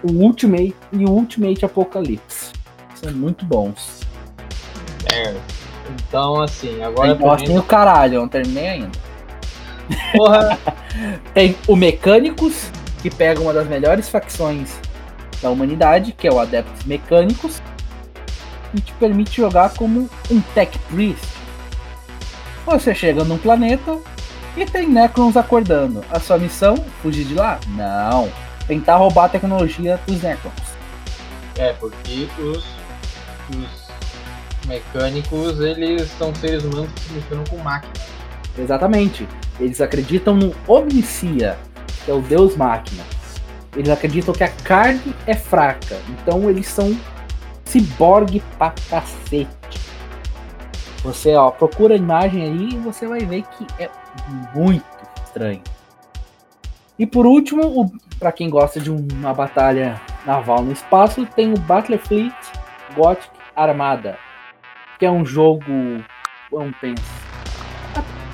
o 0.04 0.12
Ultimate 0.12 0.76
e 0.92 1.06
o 1.06 1.10
Ultimate 1.10 1.66
Apocalypse. 1.66 2.52
São 2.96 3.12
muito 3.14 3.46
bons. 3.46 4.02
É. 5.14 5.36
Então, 6.08 6.42
assim, 6.42 6.82
agora 6.84 7.16
Tem, 7.16 7.26
nossa, 7.26 7.46
tem 7.46 7.58
o 7.58 7.64
caralho, 7.64 8.16
eu 8.16 8.22
não 8.22 8.28
terminei 8.28 8.68
ainda. 8.68 8.92
porra. 10.16 10.58
Tem 11.34 11.56
o 11.68 11.76
Mecânicos, 11.76 12.70
que 13.02 13.10
pega 13.10 13.40
uma 13.40 13.54
das 13.54 13.68
melhores 13.68 14.10
facções 14.10 14.80
da 15.42 15.50
humanidade, 15.50 16.12
que 16.12 16.28
é 16.28 16.32
o 16.32 16.40
Adeptos 16.40 16.86
Mecânicos, 16.86 17.62
e 18.74 18.80
te 18.80 18.94
permite 18.94 19.38
jogar 19.38 19.74
como 19.74 20.10
um 20.30 20.42
Tech 20.54 20.78
Priest. 20.90 21.41
Você 22.66 22.94
chega 22.94 23.24
num 23.24 23.38
planeta 23.38 23.98
e 24.56 24.66
tem 24.66 24.88
Necrons 24.88 25.36
acordando. 25.36 26.04
A 26.12 26.20
sua 26.20 26.38
missão? 26.38 26.76
Fugir 27.02 27.26
de 27.26 27.34
lá? 27.34 27.60
Não. 27.70 28.32
Tentar 28.68 28.98
roubar 28.98 29.26
a 29.26 29.30
tecnologia 29.30 30.00
dos 30.06 30.22
Necrons. 30.22 30.54
É, 31.58 31.74
porque 31.74 32.28
os, 32.40 32.66
os 33.50 34.68
mecânicos, 34.68 35.60
eles 35.60 36.10
são 36.18 36.34
seres 36.36 36.64
humanos 36.64 36.92
que 36.94 37.02
se 37.02 37.14
misturam 37.14 37.44
com 37.50 37.58
máquinas. 37.58 38.08
Exatamente. 38.58 39.28
Eles 39.60 39.82
acreditam 39.82 40.36
no 40.36 40.54
Omnicia, 40.68 41.58
que 42.06 42.12
é 42.12 42.14
o 42.14 42.22
Deus 42.22 42.56
Máquina. 42.56 43.04
Eles 43.76 43.90
acreditam 43.90 44.34
que 44.34 44.44
a 44.44 44.50
carne 44.50 45.16
é 45.26 45.34
fraca. 45.34 45.98
Então 46.10 46.50
eles 46.50 46.68
são 46.68 46.96
ciborgue 47.66 48.44
pra 48.58 48.74
cacete. 48.90 49.48
Você 51.04 51.36
ó, 51.36 51.50
procura 51.50 51.96
a 51.96 51.98
imagem 51.98 52.44
aí 52.44 52.70
e 52.74 52.78
você 52.78 53.08
vai 53.08 53.20
ver 53.22 53.44
que 53.44 53.66
é 53.80 53.90
muito 54.54 54.86
estranho. 55.24 55.62
E 56.98 57.08
por 57.08 57.26
último, 57.26 57.82
o, 57.82 57.92
pra 58.20 58.32
quem 58.32 58.50
gosta 58.50 58.80
de 58.80 58.92
uma 58.92 59.34
batalha 59.34 60.00
naval 60.26 60.62
no 60.62 60.72
espaço, 60.72 61.26
tem 61.36 61.52
o 61.52 61.60
Battlefleet 61.60 62.36
Gothic 62.96 63.30
Armada, 63.56 64.18
que 65.00 65.06
é 65.06 65.12
um 65.12 65.26
jogo. 65.26 65.64
Vamos 66.52 66.76
pensar 66.78 67.22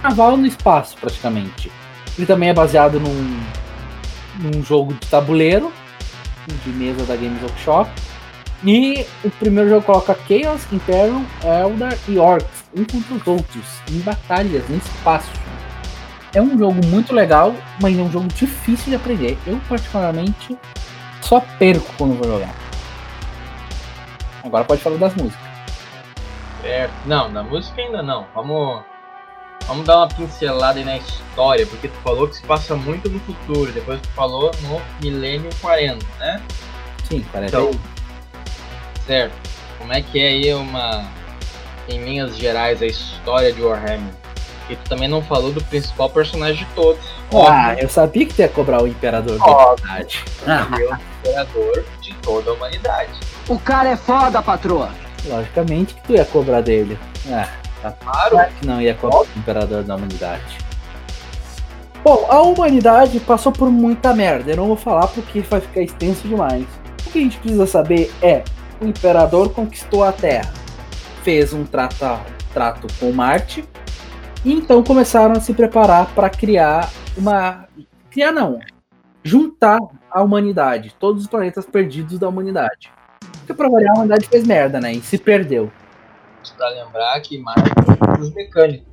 naval 0.04 0.38
no 0.38 0.46
espaço, 0.46 0.98
praticamente. 0.98 1.72
Ele 2.18 2.26
também 2.26 2.50
é 2.50 2.54
baseado 2.54 3.00
num, 3.00 3.40
num 4.40 4.64
jogo 4.64 4.94
de 4.94 5.08
tabuleiro, 5.08 5.72
de 6.64 6.70
mesa 6.72 7.06
da 7.06 7.16
Games 7.16 7.42
Workshop. 7.42 7.90
E 8.64 9.06
o 9.24 9.30
primeiro 9.30 9.70
jogo 9.70 9.86
coloca 9.86 10.18
Chaos, 10.28 10.64
Imperium, 10.72 11.26
Eldar 11.44 11.96
e 12.08 12.18
Orcs, 12.18 12.66
um 12.76 12.84
contra 12.84 13.14
os 13.14 13.28
outros, 13.28 13.66
em 13.92 14.00
batalhas 14.00 14.68
no 14.68 14.78
espaço. 14.78 15.30
É 16.34 16.42
um 16.42 16.58
jogo 16.58 16.86
muito 16.88 17.14
legal, 17.14 17.54
mas 17.82 17.98
é 17.98 18.02
um 18.02 18.12
jogo 18.12 18.28
difícil 18.28 18.90
de 18.90 18.96
aprender. 18.96 19.38
Eu, 19.46 19.60
particularmente, 19.70 20.58
só 21.22 21.40
perco 21.60 21.94
quando 21.98 22.16
vou 22.16 22.28
jogar. 22.28 22.54
Agora 24.44 24.64
pode 24.64 24.82
falar 24.82 24.98
das 24.98 25.16
músicas. 25.16 25.48
É, 26.64 26.90
não, 27.06 27.30
na 27.30 27.44
música 27.44 27.82
ainda 27.82 28.02
não. 28.02 28.26
Vamos, 28.34 28.82
vamos 29.68 29.86
dar 29.86 29.98
uma 29.98 30.08
pincelada 30.08 30.80
aí 30.80 30.86
na 30.86 30.98
história, 30.98 31.66
porque 31.66 31.88
tu 31.88 31.98
falou 32.04 32.28
que 32.28 32.36
se 32.36 32.44
passa 32.44 32.76
muito 32.76 33.10
no 33.10 33.20
futuro, 33.20 33.72
depois 33.72 34.02
tu 34.02 34.10
falou 34.10 34.52
no 34.64 34.82
milênio 35.02 35.50
40, 35.62 36.06
né? 36.20 36.42
Sim, 37.08 37.26
parece. 37.32 37.56
Então, 37.56 37.72
certo. 39.08 39.34
Como 39.80 39.94
é 39.94 40.02
que 40.02 40.20
é 40.20 40.28
aí 40.28 40.54
uma, 40.54 41.06
em 41.88 42.04
linhas 42.04 42.38
gerais, 42.38 42.82
a 42.82 42.86
história 42.86 43.52
de 43.52 43.62
Warhammer? 43.62 44.14
E 44.70 44.76
tu 44.76 44.90
também 44.90 45.08
não 45.08 45.22
falou 45.22 45.52
do 45.54 45.64
principal 45.64 46.10
personagem 46.10 46.66
de 46.66 46.74
todos. 46.74 47.00
Ah, 47.34 47.74
eu 47.80 47.88
sabia 47.88 48.26
que 48.26 48.34
tu 48.34 48.42
ia 48.42 48.50
cobrar 48.50 48.84
o 48.84 48.88
Imperador 48.88 49.38
da 49.38 49.46
Óbvio. 49.46 49.86
humanidade. 49.86 50.24
Óbvio, 50.46 50.90
é 50.90 50.94
o 50.94 51.00
imperador 51.30 51.86
de 52.02 52.14
toda 52.16 52.52
a 52.52 52.54
humanidade. 52.54 53.12
O 53.48 53.58
cara 53.58 53.90
é 53.90 53.96
foda, 53.96 54.42
patroa. 54.42 54.90
Logicamente 55.26 55.94
que 55.94 56.02
tu 56.04 56.14
ia 56.14 56.26
cobrar 56.26 56.62
dele. 56.62 57.00
Ah, 57.32 57.48
tá 57.82 57.92
Claro, 57.92 58.32
claro 58.32 58.52
que 58.60 58.66
não 58.66 58.82
ia 58.82 58.94
cobrar 58.94 59.22
o 59.22 59.28
Imperador 59.38 59.84
da 59.84 59.96
humanidade. 59.96 60.58
Bom, 62.04 62.26
a 62.30 62.42
humanidade 62.42 63.20
passou 63.22 63.52
por 63.52 63.70
muita 63.70 64.14
merda. 64.14 64.52
Eu 64.52 64.58
não 64.58 64.68
vou 64.68 64.78
falar 64.78 65.08
porque 65.08 65.40
vai 65.42 65.62
ficar 65.62 65.82
extenso 65.82 66.28
demais. 66.28 66.66
O 67.06 67.10
que 67.10 67.20
a 67.20 67.22
gente 67.22 67.38
precisa 67.38 67.66
saber 67.66 68.14
é: 68.22 68.44
o 68.80 68.86
Imperador 68.86 69.52
conquistou 69.54 70.04
a 70.04 70.12
Terra, 70.12 70.54
fez 71.24 71.54
um 71.54 71.66
trata, 71.66 72.20
trato 72.54 72.88
com 73.00 73.12
Marte, 73.12 73.68
e 74.46 74.54
então 74.54 74.84
começaram 74.84 75.34
a 75.34 75.40
se 75.40 75.54
preparar 75.54 76.14
para 76.14 76.30
criar 76.30 76.90
uma. 77.18 77.68
Criar 78.10 78.32
não. 78.32 78.60
Juntar 79.24 79.80
a 80.10 80.24
humanidade, 80.24 80.96
todos 80.98 81.24
os 81.24 81.28
planetas 81.28 81.66
perdidos 81.66 82.18
da 82.18 82.30
humanidade. 82.30 82.92
Porque 83.40 83.54
pra 83.54 83.70
variar, 83.70 83.92
a 83.92 83.96
humanidade 83.96 84.28
fez 84.28 84.48
merda, 84.48 84.80
né? 84.80 84.94
E 84.94 85.02
se 85.02 85.18
perdeu. 85.18 85.72
pra 86.56 86.70
lembrar 86.70 87.20
que 87.22 87.38
Marte 87.38 87.62
é 87.62 88.22
os 88.22 88.34
mecânicos. 88.34 88.88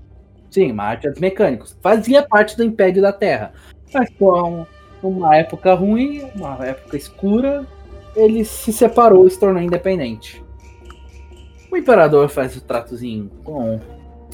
Sim, 0.51 0.73
Marte 0.73 1.07
é 1.07 1.11
dos 1.11 1.21
mecânicos. 1.21 1.77
Fazia 1.81 2.23
parte 2.23 2.57
do 2.57 2.65
Império 2.65 3.01
da 3.01 3.13
Terra. 3.13 3.53
Mas 3.93 4.11
por 4.11 4.67
uma 5.03 5.37
época 5.37 5.75
ruim, 5.75 6.29
uma 6.35 6.67
época 6.67 6.97
escura, 6.97 7.65
ele 8.15 8.45
se 8.45 8.73
separou 8.73 9.27
e 9.27 9.31
se 9.31 9.39
tornou 9.39 9.63
independente. 9.63 10.45
O 11.71 11.77
Imperador 11.77 12.29
faz 12.29 12.57
o 12.57 12.61
tratozinho 12.61 13.31
com 13.43 13.81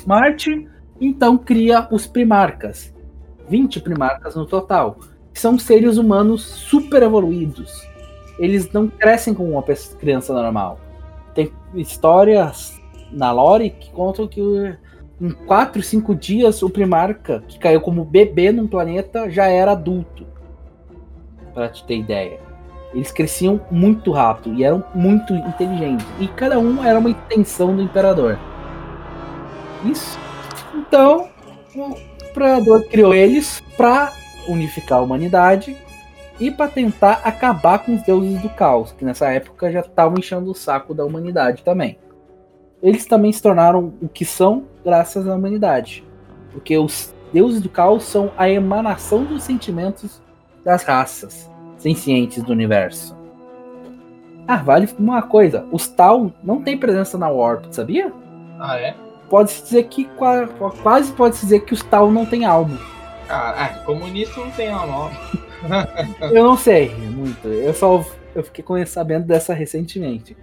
Marte, 0.07 0.69
então 1.01 1.39
cria 1.39 1.89
os 1.91 2.07
Primarcas. 2.07 2.95
20 3.49 3.81
Primarcas 3.81 4.35
no 4.37 4.47
total. 4.47 4.99
São 5.33 5.59
seres 5.59 5.97
humanos 5.97 6.43
super 6.43 7.03
evoluídos. 7.03 7.87
Eles 8.39 8.71
não 8.73 8.89
crescem 8.89 9.35
como 9.35 9.53
uma 9.53 9.63
criança 9.63 10.33
normal. 10.33 10.79
Tem 11.35 11.51
histórias 11.75 12.79
na 13.11 13.33
lore 13.33 13.71
que 13.71 13.91
contam 13.91 14.29
que 14.29 14.41
em 15.21 15.31
4, 15.31 15.83
5 15.83 16.15
dias, 16.15 16.63
o 16.63 16.71
Primarca, 16.71 17.43
que 17.47 17.59
caiu 17.59 17.81
como 17.81 18.05
bebê 18.05 18.51
num 18.53 18.67
planeta, 18.67 19.29
já 19.29 19.47
era 19.47 19.73
adulto. 19.73 20.27
Pra 21.53 21.69
te 21.69 21.85
ter 21.85 21.99
ideia. 21.99 22.50
Eles 22.93 23.13
cresciam 23.13 23.61
muito 23.71 24.11
rápido 24.11 24.55
e 24.55 24.65
eram 24.65 24.83
muito 24.95 25.33
inteligentes. 25.33 26.07
E 26.19 26.27
cada 26.27 26.59
um 26.59 26.85
era 26.85 26.99
uma 26.99 27.11
extensão 27.11 27.75
do 27.75 27.83
Imperador. 27.83 28.39
Isso. 29.85 30.19
Então, 30.75 31.29
o 31.75 31.97
Imperador 32.31 32.85
criou 32.89 33.15
eles 33.15 33.63
pra 33.77 34.13
unificar 34.49 34.99
a 34.99 35.03
humanidade 35.03 35.77
e 36.41 36.51
para 36.51 36.71
tentar 36.71 37.21
acabar 37.25 37.79
com 37.81 37.95
os 37.95 38.03
deuses 38.03 38.41
do 38.41 38.49
caos, 38.49 38.93
que 38.93 39.05
nessa 39.05 39.31
época 39.31 39.71
já 39.71 39.81
estavam 39.81 40.19
enchendo 40.19 40.51
o 40.51 40.55
saco 40.55 40.95
da 40.95 41.05
humanidade 41.05 41.63
também. 41.63 41.99
Eles 42.83 43.05
também 43.05 43.31
se 43.31 43.43
tornaram 43.43 43.93
o 44.01 44.09
que 44.09 44.25
são 44.25 44.65
graças 44.83 45.29
à 45.29 45.35
humanidade, 45.35 46.03
porque 46.51 46.79
os 46.79 47.15
deuses 47.33 47.61
do 47.61 47.69
caos 47.69 48.05
são 48.05 48.33
a 48.39 48.49
emanação 48.49 49.25
dos 49.25 49.43
sentimentos 49.43 50.23
das 50.65 50.83
raças 50.83 51.50
sencientes 51.81 52.43
do 52.43 52.53
universo. 52.53 53.17
Ah, 54.47 54.57
vale 54.57 54.89
uma 54.99 55.23
coisa: 55.23 55.67
os 55.71 55.89
Tal 55.89 56.33
não 56.43 56.63
tem 56.63 56.79
presença 56.79 57.17
na 57.19 57.29
Warp, 57.29 57.67
sabia? 57.71 58.13
Ah, 58.59 58.77
é? 58.79 58.95
Pode-se 59.29 59.63
dizer 59.63 59.85
que 59.85 60.09
quase 60.83 61.13
pode-se 61.13 61.45
dizer 61.45 61.61
que 61.61 61.73
os 61.73 61.83
Tal 61.83 62.11
não 62.11 62.27
tem 62.27 62.45
alma. 62.45 62.79
Ah, 63.29 63.71
é, 63.71 63.85
comunista 63.85 64.41
não 64.41 64.51
tem 64.51 64.69
alma. 64.69 65.11
eu 66.33 66.45
não 66.45 66.57
sei 66.57 66.91
muito. 66.95 67.47
Eu 67.47 67.73
só 67.73 68.05
eu 68.35 68.43
fiquei 68.43 68.65
sabendo 68.87 69.27
dessa 69.27 69.55
recentemente. 69.55 70.37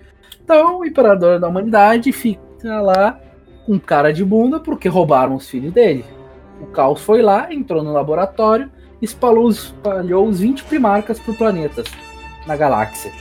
Então, 0.43 0.80
o 0.80 0.86
imperador 0.86 1.39
da 1.39 1.47
humanidade 1.47 2.12
fica 2.12 2.82
lá 2.82 3.19
com 3.65 3.78
cara 3.80 4.13
de 4.13 4.23
bunda 4.23 4.60
porque 4.60 4.88
roubaram 4.88 5.36
os 5.36 5.50
filhos 5.50 5.73
dele. 5.73 6.06
O 6.62 6.67
caos 6.67 7.02
foi 7.02 7.21
lá, 7.21 7.54
entrou 7.54 7.84
no 7.84 7.91
laboratório, 7.91 8.71
espalhou, 9.02 9.50
espalhou 9.50 10.28
os 10.28 10.40
20 10.40 10.64
primarcas 10.64 11.20
por 11.20 11.36
planetas 11.36 11.86
na 12.46 12.56
galáxia. 12.56 13.12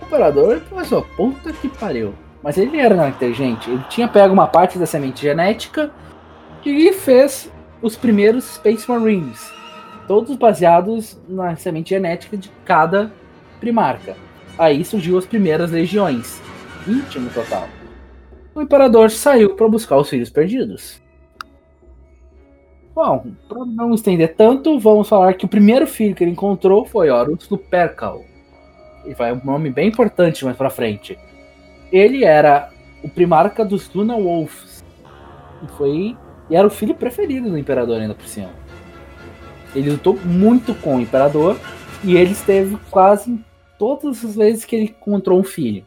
O 0.00 0.06
imperador 0.06 0.62
pensou, 0.70 1.02
puta 1.16 1.52
que 1.52 1.68
pariu. 1.68 2.14
Mas 2.42 2.56
ele 2.56 2.78
era 2.78 3.08
inteligente, 3.08 3.70
ele 3.70 3.82
tinha 3.88 4.06
pego 4.06 4.32
uma 4.32 4.46
parte 4.46 4.78
da 4.78 4.86
semente 4.86 5.22
genética 5.22 5.90
e 6.64 6.92
fez 6.92 7.50
os 7.82 7.96
primeiros 7.96 8.54
Space 8.54 8.88
Marines, 8.88 9.52
todos 10.06 10.36
baseados 10.36 11.18
na 11.28 11.56
semente 11.56 11.90
genética 11.90 12.36
de 12.36 12.50
cada 12.64 13.12
primarca. 13.58 14.16
Aí 14.58 14.84
surgiu 14.84 15.18
as 15.18 15.26
primeiras 15.26 15.70
legiões, 15.70 16.40
20 16.86 17.18
no 17.18 17.30
total. 17.30 17.68
O 18.54 18.62
imperador 18.62 19.10
saiu 19.10 19.54
para 19.54 19.68
buscar 19.68 19.96
os 19.98 20.08
filhos 20.08 20.30
perdidos. 20.30 21.02
Bom, 22.96 23.26
para 23.46 23.62
não 23.66 23.92
estender 23.92 24.34
tanto, 24.36 24.78
vamos 24.78 25.06
falar 25.06 25.34
que 25.34 25.44
o 25.44 25.48
primeiro 25.48 25.86
filho 25.86 26.14
que 26.14 26.24
ele 26.24 26.30
encontrou 26.30 26.86
foi 26.86 27.10
Horus 27.10 27.46
Lupercal. 27.46 28.24
E 29.04 29.12
vai 29.12 29.34
um 29.34 29.40
nome 29.44 29.68
bem 29.68 29.88
importante 29.88 30.46
mais 30.46 30.56
para 30.56 30.70
frente. 30.70 31.18
Ele 31.92 32.24
era 32.24 32.70
o 33.04 33.08
primarca 33.10 33.66
dos 33.66 33.92
Luna 33.92 34.14
Wolves. 34.16 34.82
E 35.62 35.68
foi 35.76 36.16
e 36.48 36.56
era 36.56 36.66
o 36.66 36.70
filho 36.70 36.94
preferido 36.94 37.50
do 37.50 37.58
imperador 37.58 38.00
ainda 38.00 38.14
por 38.14 38.26
cima. 38.26 38.48
Ele 39.74 39.90
lutou 39.90 40.18
muito 40.24 40.74
com 40.76 40.96
o 40.96 41.00
imperador 41.00 41.60
e 42.02 42.16
ele 42.16 42.32
esteve 42.32 42.78
quase 42.90 43.38
todas 43.78 44.24
as 44.24 44.36
vezes 44.36 44.64
que 44.64 44.74
ele 44.74 44.84
encontrou 44.84 45.38
um 45.38 45.44
filho. 45.44 45.84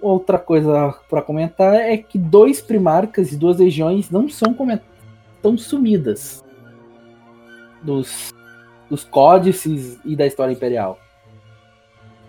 Outra 0.00 0.38
coisa 0.38 0.94
para 1.08 1.20
comentar 1.20 1.74
é 1.74 1.96
que 1.96 2.18
dois 2.18 2.60
primarcas 2.60 3.32
e 3.32 3.36
duas 3.36 3.58
legiões 3.58 4.10
não 4.10 4.28
são 4.28 4.56
tão 5.42 5.58
sumidas 5.58 6.42
dos, 7.82 8.32
dos 8.88 9.04
códices 9.04 9.98
e 10.04 10.16
da 10.16 10.26
história 10.26 10.52
imperial. 10.52 10.98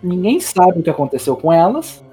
Ninguém 0.02 0.40
sabe 0.40 0.80
o 0.80 0.82
que 0.82 0.90
aconteceu 0.90 1.36
com 1.36 1.52
elas. 1.52 2.04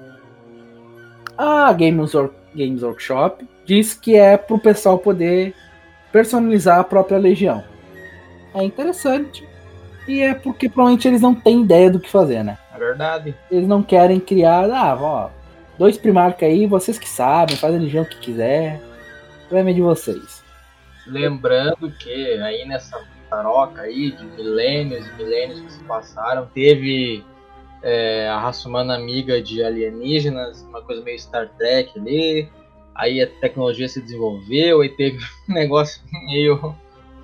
A 1.36 1.72
Games, 1.72 2.12
Games 2.54 2.82
Workshop 2.82 3.46
diz 3.64 3.94
que 3.94 4.16
é 4.16 4.36
para 4.36 4.56
o 4.56 4.60
pessoal 4.60 4.98
poder 4.98 5.54
personalizar 6.12 6.78
a 6.78 6.84
própria 6.84 7.18
legião. 7.18 7.62
É 8.54 8.62
interessante. 8.62 9.48
E 10.08 10.20
é 10.20 10.34
porque 10.34 10.68
provavelmente 10.68 11.06
eles 11.06 11.20
não 11.20 11.34
têm 11.34 11.62
ideia 11.62 11.90
do 11.90 12.00
que 12.00 12.10
fazer, 12.10 12.42
né? 12.42 12.58
É 12.74 12.78
verdade. 12.78 13.34
Eles 13.50 13.68
não 13.68 13.82
querem 13.82 14.18
criar, 14.18 14.70
ah, 14.70 14.96
ó, 15.00 15.30
dois 15.80 15.96
primarcas 15.96 16.46
aí, 16.46 16.66
vocês 16.66 16.98
que 16.98 17.08
sabem, 17.08 17.56
fazem 17.56 17.78
a 17.78 17.82
legião 17.82 18.04
que 18.04 18.18
quiser. 18.18 18.78
Problema 19.48 19.70
é 19.70 19.72
de 19.72 19.80
vocês. 19.80 20.44
Lembrando 21.06 21.90
que 21.92 22.34
aí 22.42 22.68
nessa 22.68 23.02
taroca 23.30 23.80
aí 23.80 24.10
de 24.10 24.22
milênios 24.26 25.06
e 25.06 25.12
milênios 25.14 25.60
que 25.60 25.72
se 25.72 25.82
passaram, 25.84 26.46
teve 26.52 27.24
é, 27.82 28.28
a 28.28 28.38
raça 28.38 28.68
humana 28.68 28.94
amiga 28.94 29.40
de 29.40 29.64
alienígenas, 29.64 30.60
uma 30.68 30.82
coisa 30.82 31.02
meio 31.02 31.18
Star 31.18 31.48
Trek 31.56 31.98
ali. 31.98 32.46
Aí 32.94 33.22
a 33.22 33.26
tecnologia 33.26 33.88
se 33.88 34.02
desenvolveu, 34.02 34.82
aí 34.82 34.90
teve 34.90 35.18
um 35.48 35.54
negócio 35.54 36.02
meio 36.26 36.74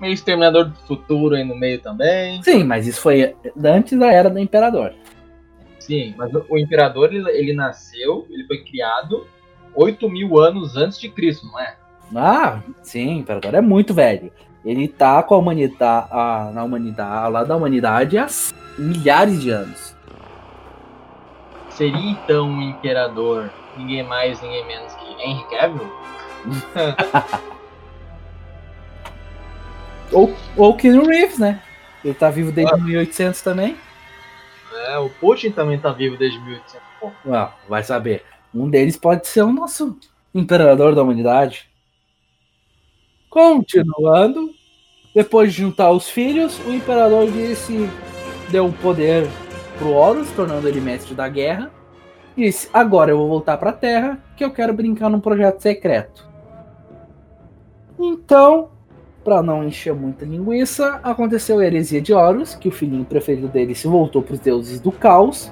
meio 0.01 0.13
exterminador 0.13 0.65
do 0.65 0.75
futuro 0.79 1.35
aí 1.35 1.43
no 1.43 1.55
meio 1.55 1.79
também. 1.79 2.41
Sim, 2.41 2.63
mas 2.63 2.87
isso 2.87 3.01
foi 3.01 3.35
antes 3.63 3.97
da 3.99 4.11
era 4.11 4.31
do 4.31 4.39
imperador. 4.39 4.95
Sim, 5.87 6.13
mas 6.17 6.29
o 6.49 6.57
imperador 6.57 7.13
ele, 7.13 7.31
ele 7.31 7.53
nasceu, 7.53 8.27
ele 8.29 8.45
foi 8.45 8.57
criado 8.57 9.25
8 9.73 10.09
mil 10.09 10.37
anos 10.37 10.75
antes 10.75 10.99
de 10.99 11.07
Cristo, 11.07 11.47
não 11.47 11.57
é? 11.57 11.77
Ah, 12.13 12.61
sim, 12.83 13.07
o 13.07 13.19
imperador 13.19 13.53
é 13.55 13.61
muito 13.61 13.93
velho. 13.93 14.29
Ele 14.65 14.85
tá 14.85 15.23
com 15.23 15.35
a 15.35 15.37
humanidade, 15.37 16.07
a, 16.11 16.51
na 16.53 16.65
humanidade, 16.65 17.31
lá 17.31 17.45
da 17.45 17.55
humanidade 17.55 18.17
há 18.17 18.27
milhares 18.77 19.41
de 19.41 19.49
anos. 19.49 19.95
Seria 21.69 22.11
então 22.11 22.49
um 22.49 22.61
imperador 22.61 23.49
ninguém 23.77 24.03
mais, 24.03 24.41
ninguém 24.41 24.67
menos 24.67 24.93
que 24.93 25.05
Henry 25.23 25.45
Cavill? 25.49 25.91
Ou, 30.11 30.33
ou 30.55 30.73
Keanu 30.73 31.05
Reeves, 31.05 31.37
né? 31.37 31.61
Ele 32.03 32.13
tá 32.13 32.29
vivo 32.29 32.49
desde 32.49 32.73
ah. 32.73 32.77
1800 32.77 33.41
também. 33.41 33.75
É, 34.85 34.97
o 34.97 35.09
Putin 35.09 35.51
também 35.51 35.79
tá 35.79 35.91
vivo 35.91 36.17
desde 36.17 36.39
1800. 36.39 36.87
Pô. 36.99 37.11
Well, 37.25 37.51
vai 37.67 37.83
saber. 37.83 38.23
Um 38.53 38.69
deles 38.69 38.97
pode 38.97 39.27
ser 39.27 39.41
o 39.41 39.51
nosso 39.51 39.97
imperador 40.33 40.95
da 40.95 41.03
humanidade. 41.03 41.69
Continuando, 43.29 44.51
depois 45.13 45.53
de 45.53 45.61
juntar 45.61 45.91
os 45.91 46.09
filhos, 46.09 46.59
o 46.65 46.73
imperador 46.73 47.29
disse 47.31 47.89
deu 48.49 48.67
o 48.67 48.73
poder 48.73 49.27
pro 49.77 49.91
Horus, 49.91 50.31
tornando 50.31 50.67
ele 50.67 50.79
mestre 50.79 51.13
da 51.13 51.27
guerra. 51.27 51.71
Disse: 52.35 52.69
"Agora 52.73 53.11
eu 53.11 53.17
vou 53.17 53.27
voltar 53.27 53.57
para 53.57 53.71
a 53.71 53.73
Terra, 53.73 54.23
que 54.35 54.43
eu 54.43 54.51
quero 54.51 54.73
brincar 54.73 55.09
num 55.09 55.19
projeto 55.19 55.59
secreto". 55.59 56.27
Então, 57.99 58.69
para 59.27 59.43
não 59.43 59.61
encher 59.61 59.93
muita 59.93 60.23
linguiça, 60.23 61.01
aconteceu 61.03 61.59
a 61.59 61.65
heresia 61.65 62.01
de 62.01 62.13
Horus, 62.13 62.55
que 62.55 62.69
o 62.69 62.71
filhinho 62.71 63.03
preferido 63.03 63.49
dele 63.49 63.75
se 63.75 63.85
voltou 63.85 64.21
para 64.23 64.35
os 64.35 64.39
deuses 64.39 64.79
do 64.79 64.89
caos, 64.89 65.51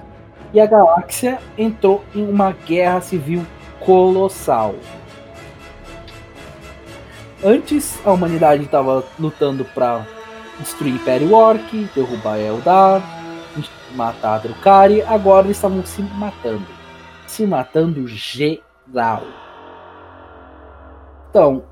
e 0.53 0.61
a 0.61 0.65
galáxia 0.65 1.39
entrou 1.57 2.01
em 2.15 2.25
uma 2.25 2.53
guerra 2.53 3.01
civil 3.01 3.45
colossal. 3.81 4.75
Antes, 7.43 7.99
a 8.05 8.13
humanidade 8.13 8.63
estava 8.63 9.03
lutando 9.19 9.65
para 9.65 10.07
destruir 10.57 10.93
o 10.93 10.95
Império 10.95 11.33
Orc, 11.33 11.89
derrubar 11.93 12.39
Eldar, 12.39 13.03
matar 13.93 14.39
Drukari, 14.39 15.01
agora 15.01 15.47
eles 15.47 15.57
estavam 15.57 15.85
se 15.85 16.01
matando. 16.01 16.65
Se 17.27 17.45
matando 17.45 18.07
geral. 18.07 19.23
Então, 21.29 21.65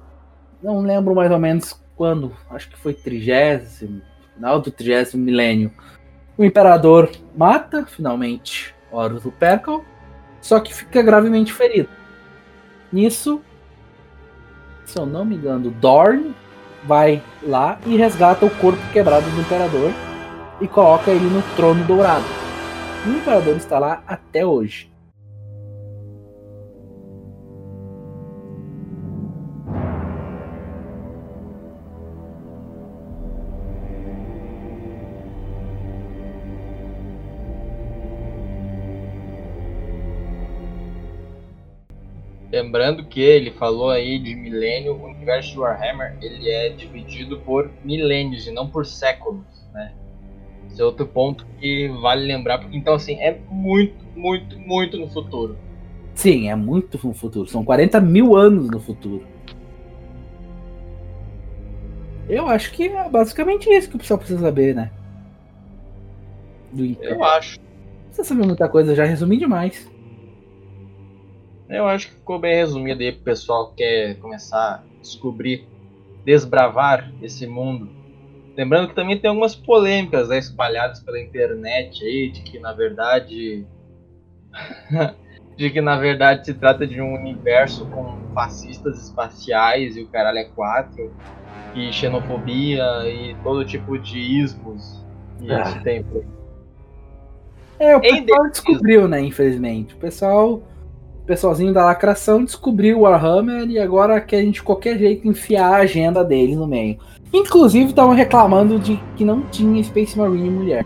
não 0.62 0.82
lembro 0.82 1.16
mais 1.16 1.32
ou 1.32 1.40
menos 1.40 1.82
quando, 2.04 2.34
acho 2.50 2.70
que 2.70 2.78
foi 2.78 2.94
trigésimo, 2.94 4.02
final 4.36 4.60
do 4.60 4.70
trigésimo 4.70 5.24
milênio, 5.24 5.72
o 6.38 6.44
imperador 6.44 7.10
mata 7.34 7.86
finalmente 7.86 8.76
Horus 8.92 9.24
Lupercal, 9.24 9.86
só 10.42 10.60
que 10.60 10.74
fica 10.74 11.02
gravemente 11.02 11.54
ferido. 11.54 11.88
Nisso, 12.92 13.42
se 14.84 15.00
eu 15.00 15.06
não 15.06 15.24
me 15.24 15.38
engano, 15.38 15.72
Dorn 15.72 16.36
vai 16.84 17.24
lá 17.42 17.80
e 17.86 17.96
resgata 17.96 18.46
o 18.46 18.50
corpo 18.50 18.82
quebrado 18.92 19.30
do 19.30 19.40
imperador 19.40 19.94
e 20.60 20.68
coloca 20.68 21.10
ele 21.10 21.30
no 21.30 21.42
trono 21.56 21.86
dourado. 21.86 22.26
O 23.08 23.12
imperador 23.12 23.56
está 23.56 23.80
lá 23.80 24.04
até 24.06 24.46
hoje. 24.46 24.92
Lembrando 42.54 43.04
que 43.04 43.20
ele 43.20 43.50
falou 43.50 43.90
aí 43.90 44.20
de 44.20 44.36
milênio, 44.36 44.94
o 44.94 45.06
universo 45.06 45.54
de 45.54 45.58
Warhammer 45.58 46.16
ele 46.22 46.52
é 46.52 46.70
dividido 46.70 47.40
por 47.40 47.72
milênios 47.84 48.46
e 48.46 48.52
não 48.52 48.70
por 48.70 48.86
séculos, 48.86 49.42
né? 49.74 49.92
Esse 50.70 50.80
é 50.80 50.86
outro 50.86 51.08
ponto 51.08 51.48
que 51.60 51.88
vale 52.00 52.28
lembrar, 52.28 52.60
porque 52.60 52.78
então 52.78 52.94
assim, 52.94 53.16
é 53.20 53.40
muito, 53.50 54.06
muito, 54.16 54.60
muito 54.60 55.00
no 55.00 55.10
futuro. 55.10 55.58
Sim, 56.14 56.48
é 56.48 56.56
muito 56.56 57.00
no 57.04 57.14
futuro. 57.16 57.50
São 57.50 57.66
40 57.66 58.00
mil 58.00 58.36
anos 58.36 58.70
no 58.70 58.80
futuro. 58.80 59.26
Eu 62.30 62.48
acho 62.48 62.72
que 62.72 62.88
é 62.88 63.10
basicamente 63.10 63.68
isso 63.68 63.90
que 63.90 63.96
o 63.96 64.00
pessoal 64.00 64.20
precisa 64.20 64.42
saber, 64.42 64.76
né? 64.76 64.92
Do. 66.72 66.86
Eu 67.02 67.24
acho. 67.24 67.60
Não 67.60 68.06
precisa 68.10 68.28
saber 68.28 68.46
muita 68.46 68.70
coisa, 68.70 68.94
já 68.94 69.06
resumi 69.06 69.38
demais. 69.38 69.92
Eu 71.74 71.88
acho 71.88 72.08
que 72.08 72.14
ficou 72.14 72.40
bem 72.40 72.56
resumido 72.56 73.02
aí 73.02 73.12
pro 73.12 73.24
pessoal 73.24 73.70
que 73.70 73.78
quer 73.78 74.16
começar 74.20 74.58
a 74.58 74.84
descobrir, 75.02 75.68
desbravar 76.24 77.12
esse 77.22 77.48
mundo. 77.48 77.90
Lembrando 78.56 78.90
que 78.90 78.96
também 78.96 79.18
tem 79.18 79.30
algumas 79.30 79.56
polêmicas 79.56 80.30
né, 80.30 80.38
espalhadas 80.38 81.00
pela 81.00 81.20
internet 81.20 82.04
aí, 82.06 82.30
de 82.32 82.42
que 82.44 82.60
na 82.60 82.74
verdade. 82.74 83.66
de 85.58 85.70
que 85.70 85.82
na 85.82 85.98
verdade 85.98 86.46
se 86.46 86.54
trata 86.54 86.86
de 86.86 87.02
um 87.02 87.16
universo 87.16 87.86
com 87.88 88.18
fascistas 88.34 89.04
espaciais 89.04 89.96
e 89.98 90.02
o 90.02 90.08
caralho 90.08 90.40
é 90.40 90.44
quatro, 90.46 91.12
e 91.76 91.92
xenofobia 91.92 92.84
e 93.06 93.36
todo 93.44 93.66
tipo 93.66 93.98
de 93.98 94.20
ismos 94.20 95.04
e 95.42 95.52
Ah. 95.52 95.62
esse 95.62 95.80
tempo. 95.82 96.24
É, 97.80 97.96
o 97.98 98.02
pessoal 98.02 98.50
descobriu, 98.50 99.08
né? 99.08 99.20
Infelizmente. 99.22 99.96
O 99.96 99.98
pessoal. 99.98 100.62
O 101.24 101.26
pessoalzinho 101.26 101.74
da 101.74 101.86
lacração 101.86 102.44
descobriu 102.44 103.00
o 103.00 103.02
Warhammer 103.04 103.70
e 103.70 103.80
agora 103.80 104.20
quer 104.20 104.46
de 104.46 104.62
qualquer 104.62 104.98
jeito 104.98 105.26
enfiar 105.26 105.74
a 105.74 105.78
agenda 105.78 106.22
dele 106.22 106.54
no 106.54 106.68
meio. 106.68 107.00
Inclusive 107.32 107.86
estavam 107.86 108.14
reclamando 108.14 108.78
de 108.78 108.98
que 109.16 109.24
não 109.24 109.42
tinha 109.44 109.82
Space 109.82 110.18
Marine 110.18 110.50
mulher. 110.50 110.86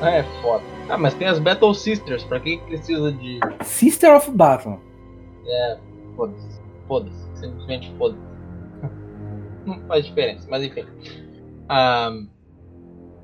É 0.00 0.22
foda. 0.40 0.62
Ah, 0.88 0.96
mas 0.96 1.14
tem 1.14 1.26
as 1.26 1.40
Battle 1.40 1.74
Sisters, 1.74 2.22
pra 2.22 2.38
que 2.38 2.58
que 2.58 2.64
precisa 2.64 3.10
de. 3.10 3.40
Sister 3.62 4.14
of 4.14 4.30
Battle. 4.30 4.78
Foda-se. 6.14 6.60
Foda-se. 6.86 7.40
Simplesmente 7.40 7.92
foda-se. 7.98 8.22
Não 9.66 9.80
faz 9.88 10.06
diferença, 10.06 10.46
mas 10.48 10.62
enfim. 10.62 10.84
Ah, 11.68 12.12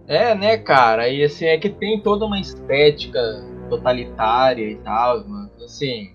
é, 0.09 0.35
né, 0.35 0.57
cara? 0.57 1.09
E 1.09 1.23
assim, 1.23 1.45
é 1.45 1.57
que 1.57 1.69
tem 1.69 2.01
toda 2.01 2.25
uma 2.25 2.41
estética 2.41 3.21
totalitária 3.69 4.69
e 4.69 4.75
tal, 4.77 5.29
mano. 5.29 5.48
Assim. 5.69 6.11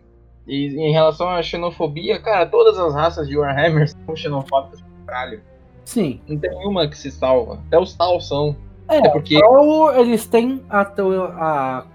E 0.48 0.66
em 0.68 0.92
relação 0.92 1.30
à 1.30 1.42
xenofobia, 1.42 2.20
cara, 2.20 2.46
todas 2.46 2.78
as 2.78 2.94
raças 2.94 3.28
de 3.28 3.38
Warhammer 3.38 3.88
são 4.06 4.16
xenofóbicas 4.16 4.82
pro 4.82 5.06
caralho. 5.06 5.42
Sim. 5.86 6.20
Não 6.28 6.38
tem 6.38 6.52
uma 6.68 6.88
que 6.88 6.98
se 6.98 7.12
salva. 7.12 7.60
Até 7.68 7.78
os 7.78 7.94
tal 7.94 8.20
são. 8.20 8.56
É, 8.90 8.98
É 8.98 9.10
porque. 9.10 9.42
Ou 9.44 9.94
eles 9.96 10.26
têm 10.26 10.62
a, 10.70 10.82
a. 10.82 11.86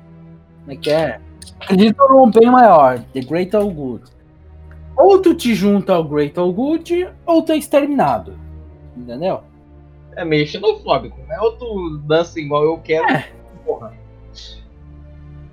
Como 0.61 0.73
é 0.73 0.77
que 0.77 0.91
é? 0.91 1.21
Acreditam 1.61 2.09
num 2.09 2.31
bem 2.31 2.51
maior, 2.51 3.01
The 3.13 3.21
Great 3.21 3.55
All 3.57 3.71
Good. 3.71 4.05
Ou 4.97 5.21
tu 5.21 5.35
te 5.35 5.55
junta 5.55 5.95
ao 5.95 6.05
Great 6.05 6.39
All 6.39 6.53
Good, 6.53 7.09
ou 7.27 7.43
tu 7.43 7.53
é 7.53 7.57
exterminado. 7.57 8.39
Entendeu? 8.97 9.41
É 10.17 10.25
meio 10.25 10.47
xenofóbico, 10.47 11.21
né? 11.27 11.39
Ou 11.41 11.53
tu 11.53 11.99
dança 12.07 12.39
igual 12.39 12.65
eu 12.65 12.79
quero. 12.79 13.07
Porra. 13.65 13.93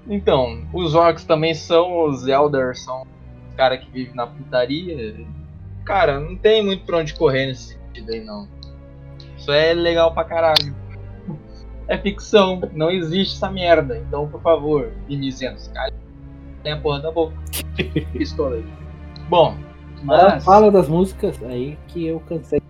Então, 0.07 0.63
os 0.73 0.93
orcs 0.93 1.23
também 1.23 1.53
são, 1.53 2.05
os 2.05 2.27
elders 2.27 2.83
são 2.83 3.03
os 3.49 3.55
caras 3.55 3.83
que 3.83 3.89
vivem 3.89 4.15
na 4.15 4.27
putaria. 4.27 5.25
Cara, 5.83 6.19
não 6.19 6.35
tem 6.35 6.63
muito 6.63 6.85
pra 6.85 6.97
onde 6.97 7.13
correr 7.13 7.47
nesse 7.47 7.73
sentido 7.73 8.11
aí, 8.11 8.23
não. 8.23 8.47
Isso 9.37 9.51
é 9.51 9.73
legal 9.73 10.13
pra 10.13 10.23
caralho. 10.23 10.75
É 11.87 11.97
ficção, 11.97 12.61
não 12.73 12.89
existe 12.89 13.35
essa 13.35 13.49
merda. 13.49 13.97
Então, 13.97 14.27
por 14.27 14.41
favor, 14.41 14.91
mimizentos, 15.07 15.67
cara, 15.69 15.93
tem 16.63 16.73
a 16.73 16.79
porra 16.79 16.99
da 16.99 17.11
boca. 17.11 17.35
Pistola 18.13 18.55
aí. 18.55 18.65
Bom, 19.29 19.55
mas... 20.03 20.43
Fala 20.43 20.71
das 20.71 20.87
músicas 20.87 21.41
aí 21.43 21.77
que 21.87 22.07
eu 22.07 22.19
cansei. 22.21 22.61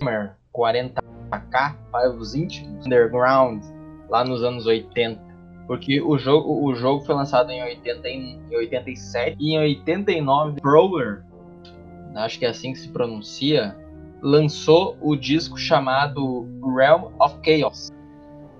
Hammer 0.00 0.36
40k 0.54 1.74
para 1.90 2.10
os 2.10 2.34
íntimos 2.34 2.86
underground 2.86 3.62
lá 4.08 4.24
nos 4.24 4.42
anos 4.42 4.66
80 4.66 5.31
porque 5.72 6.02
o 6.02 6.18
jogo 6.18 6.68
o 6.68 6.74
jogo 6.74 7.02
foi 7.02 7.14
lançado 7.14 7.50
em 7.50 7.62
80 7.62 8.06
em 8.06 8.42
87 8.50 9.38
e 9.40 9.54
em 9.54 9.58
89 9.58 10.60
Brower 10.60 11.22
acho 12.14 12.38
que 12.38 12.44
é 12.44 12.50
assim 12.50 12.74
que 12.74 12.78
se 12.78 12.88
pronuncia 12.90 13.74
lançou 14.20 14.98
o 15.00 15.16
disco 15.16 15.56
chamado 15.56 16.46
Realm 16.76 17.10
of 17.18 17.38
Chaos 17.42 17.90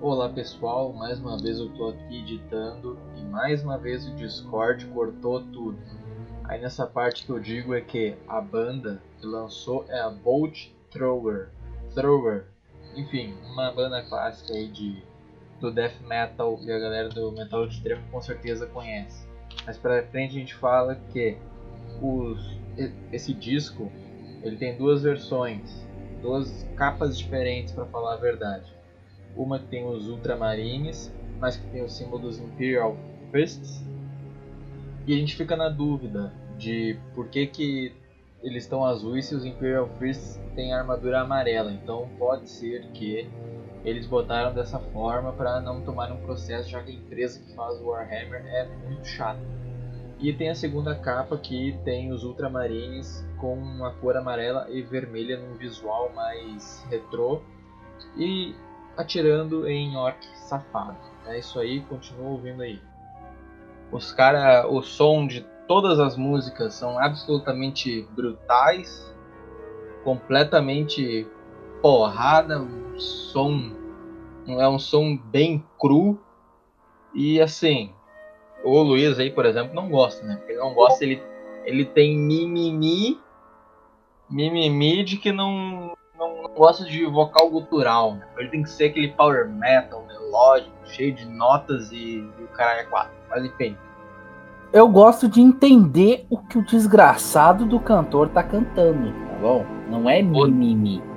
Olá 0.01 0.27
pessoal, 0.27 0.91
mais 0.91 1.19
uma 1.19 1.37
vez 1.37 1.59
eu 1.59 1.69
tô 1.75 1.89
aqui 1.89 2.17
editando 2.17 2.97
e 3.15 3.21
mais 3.25 3.63
uma 3.63 3.77
vez 3.77 4.07
o 4.07 4.15
Discord 4.15 4.85
cortou 4.87 5.39
tudo. 5.39 5.77
Aí 6.43 6.59
nessa 6.59 6.85
parte 6.85 7.25
que 7.25 7.29
eu 7.29 7.39
digo 7.39 7.73
é 7.73 7.79
que 7.79 8.17
a 8.27 8.41
banda 8.41 9.01
que 9.21 9.25
lançou 9.25 9.85
é 9.87 10.01
a 10.01 10.09
Bolt 10.09 10.71
Thrower. 10.91 11.51
Thrower. 11.95 12.47
Enfim, 12.97 13.33
uma 13.53 13.71
banda 13.71 14.01
clássica 14.01 14.53
aí 14.53 14.67
de 14.67 15.01
do 15.63 15.71
death 15.71 15.95
metal 16.05 16.59
e 16.61 16.71
a 16.71 16.77
galera 16.77 17.07
do 17.07 17.31
metal 17.31 17.65
extremo 17.65 18.01
com 18.11 18.21
certeza 18.21 18.67
conhece. 18.67 19.25
Mas 19.65 19.77
pra 19.77 20.03
frente 20.03 20.35
a 20.35 20.39
gente 20.39 20.53
fala 20.53 20.95
que 21.11 21.37
os, 22.01 22.59
esse 23.13 23.33
disco 23.33 23.89
ele 24.43 24.57
tem 24.57 24.75
duas 24.77 25.03
versões, 25.03 25.87
duas 26.21 26.67
capas 26.75 27.17
diferentes 27.17 27.71
para 27.71 27.85
falar 27.85 28.15
a 28.15 28.17
verdade. 28.17 28.73
Uma 29.37 29.57
que 29.57 29.67
tem 29.67 29.87
os 29.87 30.09
ultramarines, 30.09 31.11
mas 31.39 31.55
que 31.55 31.65
tem 31.67 31.81
o 31.81 31.89
símbolo 31.89 32.23
dos 32.23 32.39
Imperial 32.39 32.97
Fists. 33.31 33.81
E 35.07 35.13
a 35.13 35.17
gente 35.17 35.35
fica 35.35 35.55
na 35.55 35.69
dúvida 35.69 36.33
de 36.57 36.97
por 37.15 37.29
que, 37.29 37.47
que 37.47 37.93
eles 38.43 38.63
estão 38.63 38.83
azuis 38.83 39.27
se 39.27 39.35
os 39.35 39.45
Imperial 39.45 39.89
Fists 39.97 40.41
têm 40.55 40.73
armadura 40.73 41.21
amarela. 41.21 41.71
Então 41.71 42.09
pode 42.19 42.49
ser 42.49 42.85
que 42.87 43.29
eles 43.83 44.07
botaram 44.07 44.53
dessa 44.53 44.79
forma 44.79 45.33
para 45.33 45.59
não 45.59 45.81
tomar 45.81 46.11
um 46.11 46.17
processo, 46.17 46.69
já 46.69 46.81
que 46.81 46.91
a 46.91 46.93
empresa 46.93 47.39
que 47.39 47.53
faz 47.53 47.79
o 47.81 47.87
Warhammer 47.87 48.45
é 48.45 48.67
muito 48.87 49.05
chata. 49.05 49.39
E 50.19 50.31
tem 50.31 50.49
a 50.49 50.55
segunda 50.55 50.95
capa 50.95 51.37
que 51.37 51.77
tem 51.83 52.11
os 52.11 52.23
Ultramarines 52.23 53.27
com 53.37 53.55
uma 53.55 53.91
cor 53.95 54.15
amarela 54.15 54.67
e 54.69 54.81
vermelha 54.81 55.37
num 55.37 55.57
visual 55.57 56.11
mais 56.15 56.85
retrô 56.89 57.41
e 58.15 58.55
atirando 58.95 59.67
em 59.67 59.97
orc 59.97 60.23
safado. 60.47 60.97
É 61.25 61.39
isso 61.39 61.59
aí, 61.59 61.81
continua 61.81 62.29
ouvindo 62.29 62.61
aí. 62.61 62.79
Os 63.91 64.13
cara, 64.13 64.65
o 64.67 64.81
som 64.81 65.27
de 65.27 65.45
todas 65.67 65.99
as 65.99 66.15
músicas 66.15 66.73
são 66.73 66.97
absolutamente 66.97 68.07
brutais, 68.11 69.13
completamente 70.03 71.27
porrada, 71.83 72.61
um 72.61 72.97
som 72.97 73.73
é 74.47 74.67
um 74.67 74.79
som 74.79 75.17
bem 75.17 75.63
cru 75.77 76.17
e 77.13 77.41
assim, 77.41 77.91
o 78.63 78.81
Luiz 78.81 79.19
aí, 79.19 79.29
por 79.29 79.45
exemplo, 79.45 79.75
não 79.75 79.89
gosta, 79.89 80.25
né? 80.25 80.37
Porque 80.37 80.53
ele 80.53 80.59
não 80.59 80.73
gosta, 80.73 81.03
ele 81.03 81.21
ele 81.65 81.85
tem 81.85 82.17
mimimi 82.17 83.19
mimimi 84.29 85.03
de 85.03 85.17
que 85.17 85.31
não 85.33 85.91
não 86.17 86.49
gosta 86.55 86.85
de 86.85 87.05
vocal 87.05 87.49
gutural, 87.49 88.15
né? 88.15 88.27
Ele 88.37 88.49
tem 88.49 88.63
que 88.63 88.69
ser 88.69 88.85
aquele 88.85 89.09
power 89.09 89.49
metal 89.49 90.05
melódico, 90.07 90.71
cheio 90.85 91.13
de 91.13 91.25
notas 91.25 91.91
e, 91.91 92.19
e 92.19 92.43
o 92.43 92.47
caralho 92.53 92.79
é 92.79 92.83
quatro. 92.85 93.13
Mas 93.29 93.43
enfim, 93.43 93.77
Eu 94.71 94.87
gosto 94.87 95.27
de 95.27 95.41
entender 95.41 96.25
o 96.29 96.37
que 96.37 96.57
o 96.57 96.65
desgraçado 96.65 97.65
do 97.65 97.79
cantor 97.79 98.29
tá 98.29 98.41
cantando, 98.41 99.11
tá 99.27 99.35
bom? 99.41 99.65
Não 99.89 100.09
é 100.09 100.21
mimimi. 100.21 101.12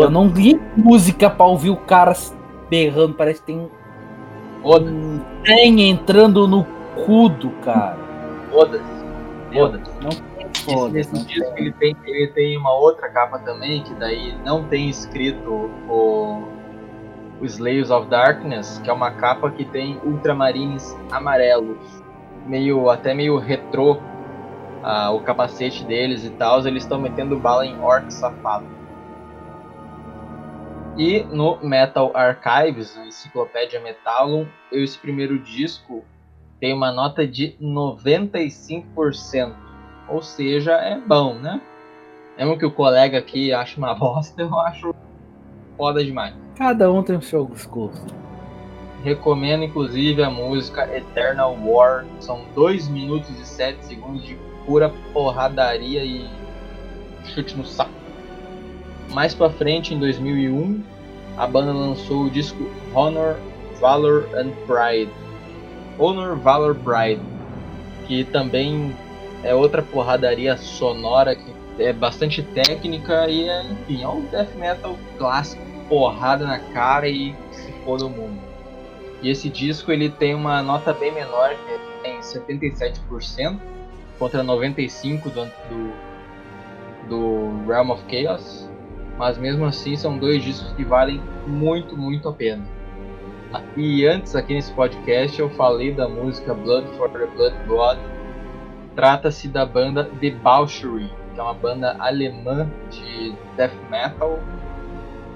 Eu 0.00 0.10
não 0.10 0.26
li 0.26 0.60
música 0.76 1.28
pra 1.28 1.44
ouvir 1.44 1.70
o 1.70 1.76
cara 1.76 2.14
berrando, 2.70 3.14
parece 3.14 3.40
que 3.40 3.46
tem 3.46 3.70
um 4.64 5.20
trem 5.44 5.90
entrando 5.90 6.48
no 6.48 6.64
cu 7.04 7.28
do 7.28 7.50
cara. 7.62 7.98
foda-se, 8.50 8.84
foda-se. 9.52 9.90
Não 10.02 10.10
tem 10.10 10.46
Esse, 10.54 10.64
foda 10.64 10.92
nesse 10.92 11.24
disco 11.26 11.52
ele 11.56 11.72
tem, 11.72 11.96
ele 12.04 12.28
tem 12.28 12.56
uma 12.56 12.72
outra 12.72 13.08
capa 13.08 13.38
também, 13.40 13.82
que 13.82 13.94
daí 13.94 14.34
não 14.44 14.64
tem 14.64 14.88
escrito 14.88 15.70
o, 15.88 16.42
o 17.40 17.44
Slayers 17.44 17.90
of 17.90 18.08
Darkness, 18.08 18.80
que 18.82 18.88
é 18.88 18.92
uma 18.92 19.10
capa 19.10 19.50
que 19.50 19.64
tem 19.64 20.00
ultramarines 20.04 20.96
amarelos, 21.10 21.78
meio 22.46 22.88
até 22.88 23.12
meio 23.12 23.36
retrô, 23.38 23.98
ah, 24.82 25.10
o 25.10 25.20
capacete 25.20 25.84
deles 25.84 26.24
e 26.24 26.30
tal, 26.30 26.66
eles 26.66 26.82
estão 26.82 26.98
metendo 26.98 27.36
bala 27.36 27.66
em 27.66 27.78
orc 27.80 28.12
safado. 28.12 28.81
E 30.96 31.22
no 31.24 31.58
Metal 31.62 32.10
Archives, 32.14 32.94
na 32.96 33.06
enciclopédia 33.06 33.80
Metallum, 33.80 34.46
esse 34.70 34.98
primeiro 34.98 35.38
disco 35.38 36.04
tem 36.60 36.74
uma 36.74 36.92
nota 36.92 37.26
de 37.26 37.56
95%. 37.60 39.54
Ou 40.08 40.22
seja, 40.22 40.72
é 40.72 40.98
bom, 41.00 41.34
né? 41.34 41.62
Mesmo 42.36 42.58
que 42.58 42.66
o 42.66 42.70
colega 42.70 43.18
aqui 43.18 43.52
ache 43.52 43.78
uma 43.78 43.94
bosta, 43.98 44.42
eu 44.42 44.58
acho 44.60 44.94
foda 45.78 46.04
demais. 46.04 46.34
Cada 46.56 46.92
um 46.92 47.02
tem 47.02 47.16
o 47.16 47.22
seu 47.22 47.46
gosto. 47.46 48.14
Recomendo 49.02 49.64
inclusive 49.64 50.22
a 50.22 50.30
música 50.30 50.94
Eternal 50.94 51.56
War. 51.64 52.04
São 52.20 52.44
2 52.54 52.88
minutos 52.88 53.30
e 53.30 53.46
7 53.46 53.84
segundos 53.84 54.24
de 54.24 54.36
pura 54.66 54.92
porradaria 55.12 56.04
e 56.04 56.28
chute 57.24 57.56
no 57.56 57.64
saco. 57.64 58.01
Mais 59.12 59.34
pra 59.34 59.50
frente, 59.50 59.94
em 59.94 59.98
2001, 59.98 60.82
a 61.36 61.46
banda 61.46 61.72
lançou 61.72 62.24
o 62.24 62.30
disco 62.30 62.70
Honor, 62.94 63.36
Valor 63.80 64.28
and 64.34 64.50
Pride. 64.66 65.10
Honor, 65.98 66.36
Valor, 66.36 66.74
Pride. 66.74 67.20
Que 68.06 68.24
também 68.24 68.94
é 69.42 69.54
outra 69.54 69.82
porradaria 69.82 70.56
sonora 70.56 71.34
que 71.34 71.52
é 71.78 71.92
bastante 71.92 72.42
técnica 72.42 73.28
e 73.28 73.48
é, 73.48 73.62
enfim, 73.64 74.02
é 74.02 74.08
um 74.08 74.24
death 74.26 74.54
metal 74.56 74.96
clássico, 75.18 75.62
porrada 75.88 76.46
na 76.46 76.58
cara 76.58 77.08
e 77.08 77.34
se 77.50 77.72
for 77.84 77.98
do 77.98 78.08
mundo. 78.08 78.38
E 79.22 79.30
esse 79.30 79.48
disco 79.48 79.92
ele 79.92 80.10
tem 80.10 80.34
uma 80.34 80.62
nota 80.62 80.92
bem 80.92 81.12
menor, 81.12 81.50
que 81.50 82.02
tem 82.02 82.18
77% 82.20 83.58
contra 84.18 84.42
95% 84.42 85.22
do, 85.22 85.44
do, 85.68 85.92
do 87.08 87.66
Realm 87.66 87.90
of 87.90 88.02
Chaos. 88.10 88.71
Mas 89.22 89.38
mesmo 89.38 89.64
assim 89.64 89.94
são 89.94 90.18
dois 90.18 90.42
discos 90.42 90.72
que 90.72 90.82
valem 90.82 91.22
muito, 91.46 91.96
muito 91.96 92.28
a 92.28 92.32
pena. 92.32 92.66
E 93.76 94.04
antes 94.04 94.34
aqui 94.34 94.52
nesse 94.52 94.72
podcast 94.72 95.38
eu 95.40 95.48
falei 95.50 95.94
da 95.94 96.08
música 96.08 96.52
Blood 96.52 96.88
for 96.96 97.08
the 97.08 97.26
Blood 97.26 97.56
God. 97.68 97.98
Trata-se 98.96 99.46
da 99.46 99.64
banda 99.64 100.10
Debauchery, 100.20 101.08
que 101.32 101.38
é 101.38 101.42
uma 101.44 101.54
banda 101.54 101.94
alemã 102.00 102.68
de 102.90 103.32
death 103.56 103.70
metal. 103.88 104.40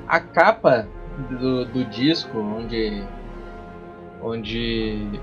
A 0.08 0.18
capa 0.18 0.88
do, 1.30 1.64
do 1.66 1.84
disco, 1.84 2.36
onde 2.36 3.04
onde 4.20 5.20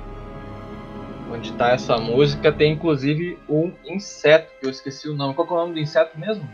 onde 1.29 1.51
tá 1.51 1.71
essa 1.71 1.97
música, 1.97 2.49
tem 2.49 2.71
inclusive 2.71 3.37
um 3.49 3.73
inseto 3.83 4.53
que 4.57 4.65
eu 4.65 4.69
esqueci 4.69 5.09
o 5.09 5.13
nome. 5.13 5.33
Qual 5.33 5.45
é 5.49 5.51
o 5.51 5.55
nome 5.55 5.73
do 5.73 5.79
inseto 5.81 6.17
mesmo? 6.17 6.47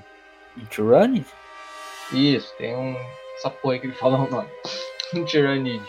Tyranid? 0.72 1.28
Isso, 2.12 2.53
tem 2.57 2.76
um 2.76 2.95
essa 3.36 3.49
porra 3.49 3.80
que 3.80 3.88
ele 3.88 3.93
fala 3.93 4.18
o 4.18 4.30
nome. 4.30 4.49
um 5.16 5.24
Tyrannid. 5.24 5.84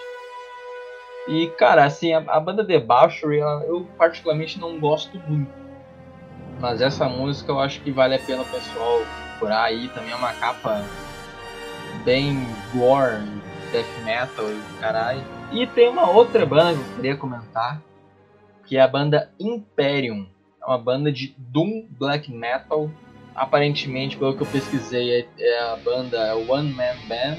E 1.28 1.48
cara, 1.58 1.84
assim, 1.84 2.12
a, 2.12 2.18
a 2.18 2.40
banda 2.40 2.64
Debauchery, 2.64 3.38
eu 3.38 3.86
particularmente 3.98 4.58
não 4.58 4.78
gosto 4.78 5.18
muito. 5.26 5.52
Mas 6.60 6.80
essa 6.80 7.08
música 7.08 7.50
eu 7.50 7.58
acho 7.58 7.80
que 7.80 7.90
vale 7.90 8.14
a 8.14 8.18
pena 8.18 8.42
o 8.42 8.46
pessoal 8.46 9.00
procurar 9.30 9.64
aí. 9.64 9.88
Também 9.88 10.12
é 10.12 10.16
uma 10.16 10.32
capa 10.34 10.84
bem 12.04 12.46
gore, 12.74 13.24
death 13.72 14.04
metal 14.04 14.46
e 14.50 14.80
caralho. 14.80 15.22
E 15.52 15.66
tem 15.66 15.88
uma 15.88 16.10
outra 16.10 16.44
banda 16.46 16.74
que 16.74 16.80
eu 16.80 16.96
queria 16.96 17.16
comentar, 17.16 17.80
que 18.66 18.76
é 18.76 18.80
a 18.80 18.88
banda 18.88 19.32
Imperium. 19.40 20.28
É 20.62 20.66
uma 20.66 20.78
banda 20.78 21.10
de 21.10 21.34
Doom 21.38 21.86
Black 21.90 22.30
Metal. 22.30 22.90
Aparentemente, 23.34 24.16
pelo 24.16 24.36
que 24.36 24.42
eu 24.42 24.46
pesquisei, 24.46 25.20
é, 25.20 25.26
é 25.38 25.60
a 25.72 25.76
banda 25.76 26.18
é 26.18 26.34
One 26.34 26.72
Man 26.72 26.96
Band. 27.08 27.38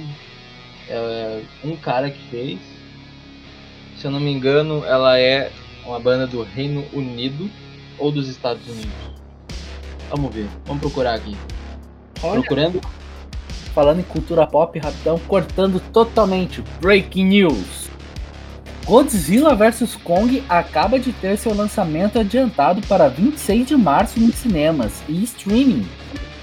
É 0.89 1.41
um 1.63 1.75
cara 1.75 2.09
que 2.09 2.21
fez. 2.29 2.59
Se 3.97 4.05
eu 4.05 4.11
não 4.11 4.19
me 4.19 4.31
engano, 4.31 4.83
ela 4.85 5.19
é 5.19 5.51
uma 5.85 5.99
banda 5.99 6.25
do 6.25 6.43
Reino 6.43 6.85
Unido 6.91 7.49
ou 7.97 8.11
dos 8.11 8.27
Estados 8.27 8.67
Unidos. 8.67 8.91
Vamos 10.09 10.33
ver, 10.33 10.47
vamos 10.65 10.81
procurar 10.81 11.13
aqui. 11.15 11.37
Olha, 12.23 12.41
Procurando. 12.41 12.81
falando 13.73 13.99
em 13.99 14.03
cultura 14.03 14.45
pop, 14.45 14.77
rapidão, 14.77 15.19
cortando 15.19 15.79
totalmente. 15.91 16.61
Breaking 16.81 17.25
news. 17.25 17.80
Godzilla 18.85 19.55
vs 19.55 19.95
Kong 20.03 20.43
acaba 20.49 20.99
de 20.99 21.13
ter 21.13 21.37
seu 21.37 21.53
lançamento 21.53 22.19
adiantado 22.19 22.81
para 22.87 23.07
26 23.07 23.67
de 23.67 23.77
março 23.77 24.19
nos 24.19 24.35
cinemas 24.35 25.03
e 25.07 25.23
streaming. 25.23 25.87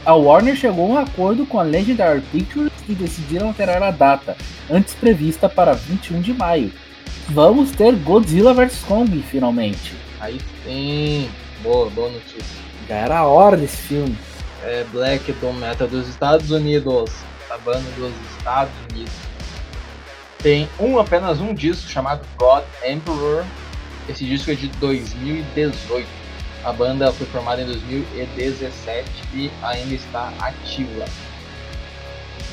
A 0.04 0.14
Warner 0.14 0.56
chegou 0.56 0.86
a 0.86 0.88
um 0.88 0.98
acordo 0.98 1.44
com 1.44 1.58
a 1.58 1.62
Legendary 1.62 2.22
Pictures 2.32 2.72
e 2.88 2.94
decidiram 2.94 3.48
alterar 3.48 3.82
a 3.82 3.90
data, 3.90 4.36
antes 4.70 4.94
prevista 4.94 5.48
para 5.48 5.72
21 5.72 6.20
de 6.22 6.32
maio. 6.32 6.72
Vamos 7.28 7.72
ter 7.72 7.94
Godzilla 7.96 8.54
vs 8.54 8.84
Kong 8.86 9.22
finalmente. 9.22 9.94
Aí 10.20 10.40
sim. 10.64 11.28
Boa, 11.62 11.90
boa 11.90 12.08
notícia. 12.08 12.62
Já 12.88 12.94
era 12.94 13.18
a 13.18 13.26
hora 13.26 13.56
desse 13.56 13.76
filme. 13.76 14.16
É 14.64 14.84
Black 14.92 15.30
Doom 15.32 15.54
Metal 15.54 15.86
dos 15.86 16.08
Estados 16.08 16.50
Unidos. 16.50 17.10
A 17.50 17.58
banda 17.58 17.84
dos 17.98 18.12
Estados 18.38 18.72
Unidos. 18.90 19.12
Tem 20.42 20.68
um, 20.78 20.98
apenas 20.98 21.40
um 21.40 21.52
disco 21.52 21.90
chamado 21.90 22.24
God 22.36 22.64
Emperor. 22.84 23.44
Esse 24.08 24.24
disco 24.24 24.50
é 24.50 24.54
de 24.54 24.68
2018. 24.68 26.06
A 26.64 26.72
banda 26.72 27.12
foi 27.12 27.26
formada 27.26 27.62
em 27.62 27.66
2017 27.66 29.04
e 29.34 29.50
ainda 29.62 29.94
está 29.94 30.32
ativa. 30.40 31.04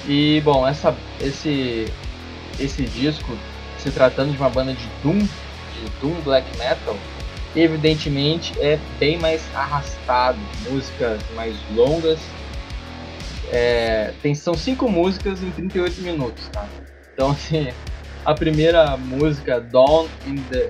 E 0.08 0.42
bom, 0.42 0.68
essa, 0.68 0.96
esse, 1.20 1.86
esse 2.60 2.84
disco, 2.84 3.38
se 3.78 3.92
tratando 3.92 4.32
de 4.32 4.38
uma 4.38 4.50
banda 4.50 4.74
de 4.74 4.88
Doom, 5.02 5.20
de 5.20 5.90
Doom 6.00 6.22
Black 6.22 6.46
Metal, 6.58 6.96
evidentemente 7.56 8.54
é 8.60 8.80
bem 9.00 9.18
mais 9.18 9.44
arrastado, 9.56 10.40
músicas 10.70 11.22
mais 11.36 11.56
longas. 11.74 12.20
É, 13.52 14.14
tem, 14.22 14.34
são 14.34 14.56
cinco 14.56 14.90
músicas 14.90 15.42
em 15.42 15.52
38 15.52 16.02
minutos, 16.02 16.48
tá? 16.50 16.68
Então 17.16 17.32
assim, 17.32 17.70
a 18.26 18.34
primeira 18.34 18.98
música, 18.98 19.62
Dawn 19.62 20.08
in 20.28 20.36
the. 20.52 20.68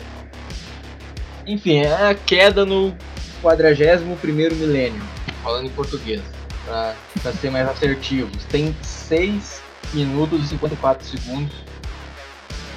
Enfim, 1.48 1.78
é 1.80 2.10
a 2.10 2.14
queda 2.14 2.64
no 2.64 2.96
41 3.42 4.16
primeiro 4.18 4.56
milênio, 4.56 5.02
falando 5.44 5.66
em 5.66 5.72
português, 5.72 6.22
pra 6.64 7.34
ser 7.34 7.50
mais 7.50 7.68
assertivos. 7.68 8.46
Tem 8.46 8.76
6 8.80 9.60
minutos 9.92 10.44
e 10.44 10.48
54 10.50 11.08
segundos. 11.08 11.56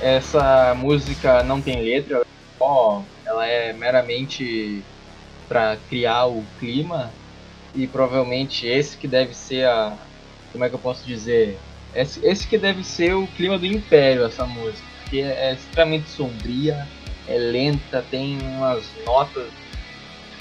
Essa 0.01 0.75
música 0.75 1.43
não 1.43 1.61
tem 1.61 1.83
letra, 1.83 2.25
ó, 2.59 3.03
ela 3.27 3.47
é 3.47 3.75
meramente 3.75 4.83
para 5.47 5.77
criar 5.91 6.27
o 6.27 6.43
clima 6.59 7.11
e 7.75 7.87
provavelmente 7.87 8.66
esse 8.66 8.97
que 8.97 9.07
deve 9.07 9.35
ser 9.35 9.66
a 9.66 9.95
como 10.53 10.64
é 10.64 10.69
que 10.69 10.75
eu 10.75 10.79
posso 10.79 11.05
dizer 11.05 11.59
esse, 11.95 12.24
esse 12.24 12.47
que 12.47 12.59
deve 12.59 12.84
ser 12.84 13.14
o 13.14 13.26
clima 13.28 13.59
do 13.59 13.66
Império 13.66 14.24
essa 14.24 14.47
música 14.47 14.86
porque 15.03 15.18
é, 15.20 15.51
é 15.51 15.55
extremamente 15.55 16.09
sombria 16.09 16.86
é 17.26 17.39
lenta 17.39 18.05
tem 18.11 18.39
umas 18.41 18.84
notas 19.05 19.51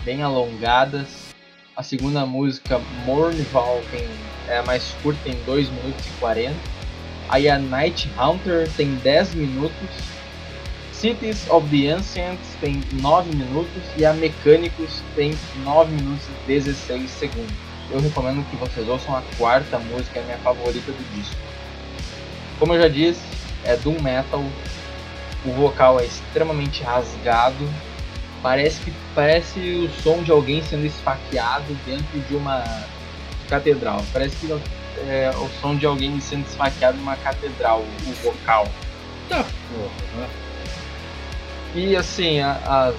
bem 0.04 0.24
alongadas. 0.24 1.36
A 1.76 1.84
segunda 1.84 2.26
música 2.26 2.80
Mornval 3.06 3.84
tem 3.92 4.08
é 4.48 4.60
a 4.60 4.64
mais 4.64 4.96
curta 5.04 5.20
tem 5.26 5.36
2 5.46 5.70
minutos 5.70 6.06
e 6.06 6.10
40 6.20 6.78
aí 7.30 7.50
a 7.50 7.60
Night 7.60 8.10
Hunter 8.18 8.70
tem 8.76 8.96
10 8.96 9.36
minutos. 9.36 9.90
Cities 10.92 11.48
of 11.50 11.68
the 11.70 11.90
Ancients 11.90 12.56
tem 12.60 12.82
9 12.94 13.36
minutos. 13.36 13.84
E 13.98 14.06
a 14.06 14.14
Mecânicos 14.14 15.04
tem 15.16 15.34
9 15.64 15.92
minutos 15.94 16.26
e 16.28 16.48
16 16.48 17.10
segundos. 17.10 17.67
Eu 17.90 18.00
recomendo 18.00 18.44
que 18.50 18.56
vocês 18.58 18.88
ouçam 18.88 19.16
a 19.16 19.22
quarta 19.38 19.80
música, 19.80 20.20
é 20.20 20.22
a 20.22 20.26
minha 20.26 20.38
favorita 20.40 20.92
do 20.92 21.16
disco. 21.16 21.36
Como 22.60 22.74
eu 22.74 22.82
já 22.82 22.88
disse, 22.90 23.22
é 23.64 23.76
Doom 23.78 24.02
Metal, 24.02 24.44
o 25.46 25.52
vocal 25.54 26.00
é 26.00 26.06
extremamente 26.06 26.84
rasgado, 26.84 27.70
parece 28.42 28.82
que 28.82 28.94
parece 29.16 29.60
o 29.60 29.90
som 30.04 30.22
de 30.24 30.32
alguém 30.32 30.62
sendo 30.64 30.86
esfaqueado 30.86 31.74
dentro 31.86 32.20
de 32.28 32.36
uma 32.36 32.64
catedral. 33.50 34.04
Parece 34.12 34.36
que 34.38 34.52
é 35.08 35.32
o 35.38 35.50
som 35.62 35.76
de 35.76 35.86
alguém 35.86 36.20
sendo 36.20 36.46
esfaqueado 36.46 36.98
numa 36.98 37.16
catedral, 37.16 37.82
o 37.82 38.12
vocal. 38.24 38.68
Tá 39.30 39.44
porra, 39.70 40.22
né? 40.22 40.30
E 41.76 41.96
assim, 41.96 42.40
a- 42.40 42.60
as, 42.66 42.96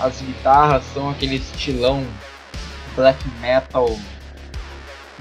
as 0.00 0.20
guitarras 0.22 0.84
são 0.92 1.10
aquele 1.10 1.36
estilão 1.36 2.04
black 2.96 3.18
metal 3.40 3.96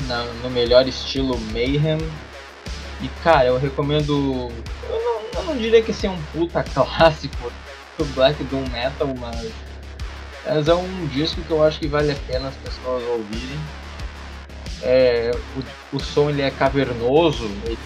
na- 0.07 0.25
no 0.43 0.49
melhor 0.49 0.87
estilo 0.87 1.37
Mayhem. 1.51 1.97
E 3.01 3.07
cara, 3.23 3.45
eu 3.47 3.57
recomendo. 3.57 4.51
Eu 4.89 5.01
não, 5.03 5.39
eu 5.41 5.43
não 5.47 5.57
diria 5.57 5.81
que 5.81 5.91
esse 5.91 6.05
é 6.05 6.09
um 6.09 6.21
puta 6.33 6.63
clássico 6.73 7.51
do 7.97 8.05
Black 8.13 8.43
Doom 8.43 8.63
Metal, 8.71 9.13
mas, 9.19 9.51
mas 10.45 10.67
é 10.67 10.73
um 10.73 11.07
disco 11.07 11.41
que 11.41 11.51
eu 11.51 11.63
acho 11.63 11.79
que 11.79 11.87
vale 11.87 12.11
a 12.11 12.15
pena 12.15 12.47
as 12.49 12.55
pessoas 12.55 13.03
ouvirem. 13.03 13.59
É, 14.83 15.31
o, 15.91 15.95
o 15.97 15.99
som 15.99 16.29
ele 16.29 16.41
é 16.41 16.49
cavernoso, 16.49 17.45
ele 17.65 17.77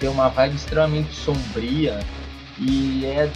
tem 0.00 0.08
uma 0.08 0.28
vibe 0.28 0.56
extremamente 0.56 1.14
sombria 1.14 1.98
e 2.58 3.04
é 3.04 3.30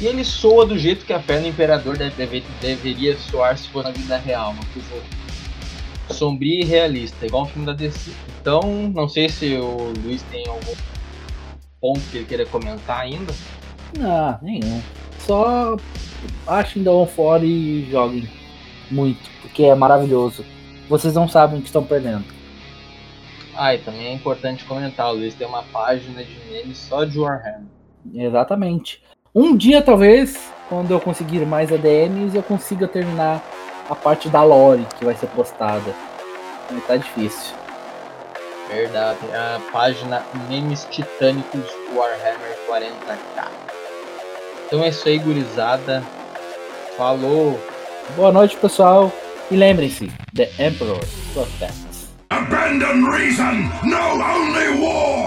e 0.00 0.06
ele 0.06 0.24
soa 0.24 0.64
do 0.64 0.78
jeito 0.78 1.04
que 1.04 1.12
a 1.12 1.20
fé 1.20 1.38
no 1.38 1.46
imperador 1.46 1.96
deve- 1.96 2.16
deve- 2.16 2.44
deveria 2.60 3.16
soar 3.18 3.56
se 3.58 3.68
for 3.68 3.84
na 3.84 3.90
vida 3.90 4.16
real, 4.16 4.52
uma 4.52 4.64
coisa 4.72 4.88
sombria 6.10 6.60
e 6.60 6.64
realista, 6.64 7.26
igual 7.26 7.44
um 7.44 7.46
filme 7.46 7.66
da 7.66 7.72
DC. 7.72 8.10
Então, 8.40 8.62
não 8.94 9.08
sei 9.08 9.28
se 9.28 9.54
o 9.56 9.92
Luiz 10.02 10.22
tem 10.24 10.46
algum 10.46 10.74
ponto 11.80 12.00
que 12.10 12.18
ele 12.18 12.26
queira 12.26 12.46
comentar 12.46 13.00
ainda. 13.00 13.32
Não, 13.98 14.38
nenhum. 14.42 14.80
Só 15.18 15.76
achem 16.46 16.82
da 16.82 16.90
fora 17.06 17.44
e 17.44 17.88
joguem 17.90 18.28
muito, 18.90 19.30
porque 19.42 19.64
é 19.64 19.74
maravilhoso. 19.74 20.44
Vocês 20.88 21.14
não 21.14 21.28
sabem 21.28 21.58
o 21.58 21.62
que 21.62 21.68
estão 21.68 21.84
perdendo. 21.84 22.24
Ah, 23.54 23.74
e 23.74 23.78
também 23.78 24.06
é 24.06 24.12
importante 24.12 24.64
comentar, 24.64 25.10
o 25.10 25.16
Luiz 25.16 25.34
tem 25.34 25.46
uma 25.46 25.62
página 25.64 26.24
de 26.24 26.34
memes 26.50 26.78
só 26.78 27.04
de 27.04 27.18
Warhammer. 27.18 27.68
Exatamente. 28.14 29.02
Um 29.34 29.56
dia, 29.56 29.82
talvez, 29.82 30.50
quando 30.68 30.90
eu 30.90 31.00
conseguir 31.00 31.44
mais 31.46 31.72
ADMs, 31.72 32.34
eu 32.34 32.42
consiga 32.42 32.88
terminar 32.88 33.42
a 33.90 33.94
parte 33.96 34.28
da 34.28 34.44
lore 34.44 34.86
que 34.96 35.04
vai 35.04 35.16
ser 35.16 35.26
postada. 35.28 35.92
Mas 36.70 36.86
tá 36.86 36.96
difícil. 36.96 37.54
Verdade. 38.68 39.18
A 39.34 39.60
página 39.72 40.24
Memes 40.48 40.86
Titânicos 40.90 41.66
Warhammer 41.92 42.56
40k. 42.68 43.48
Então 44.66 44.84
é 44.84 44.88
isso 44.88 45.08
aí, 45.08 45.18
gurizada. 45.18 46.04
Falou! 46.96 47.58
Boa 48.14 48.30
noite, 48.30 48.56
pessoal. 48.56 49.10
E 49.50 49.56
lembrem-se, 49.56 50.12
The 50.34 50.48
Emperor 50.60 51.00
protects. 51.34 52.08
Abandon 52.30 53.10
reason! 53.10 53.68
No 53.82 54.22
only 54.22 54.80
war! 54.80 55.20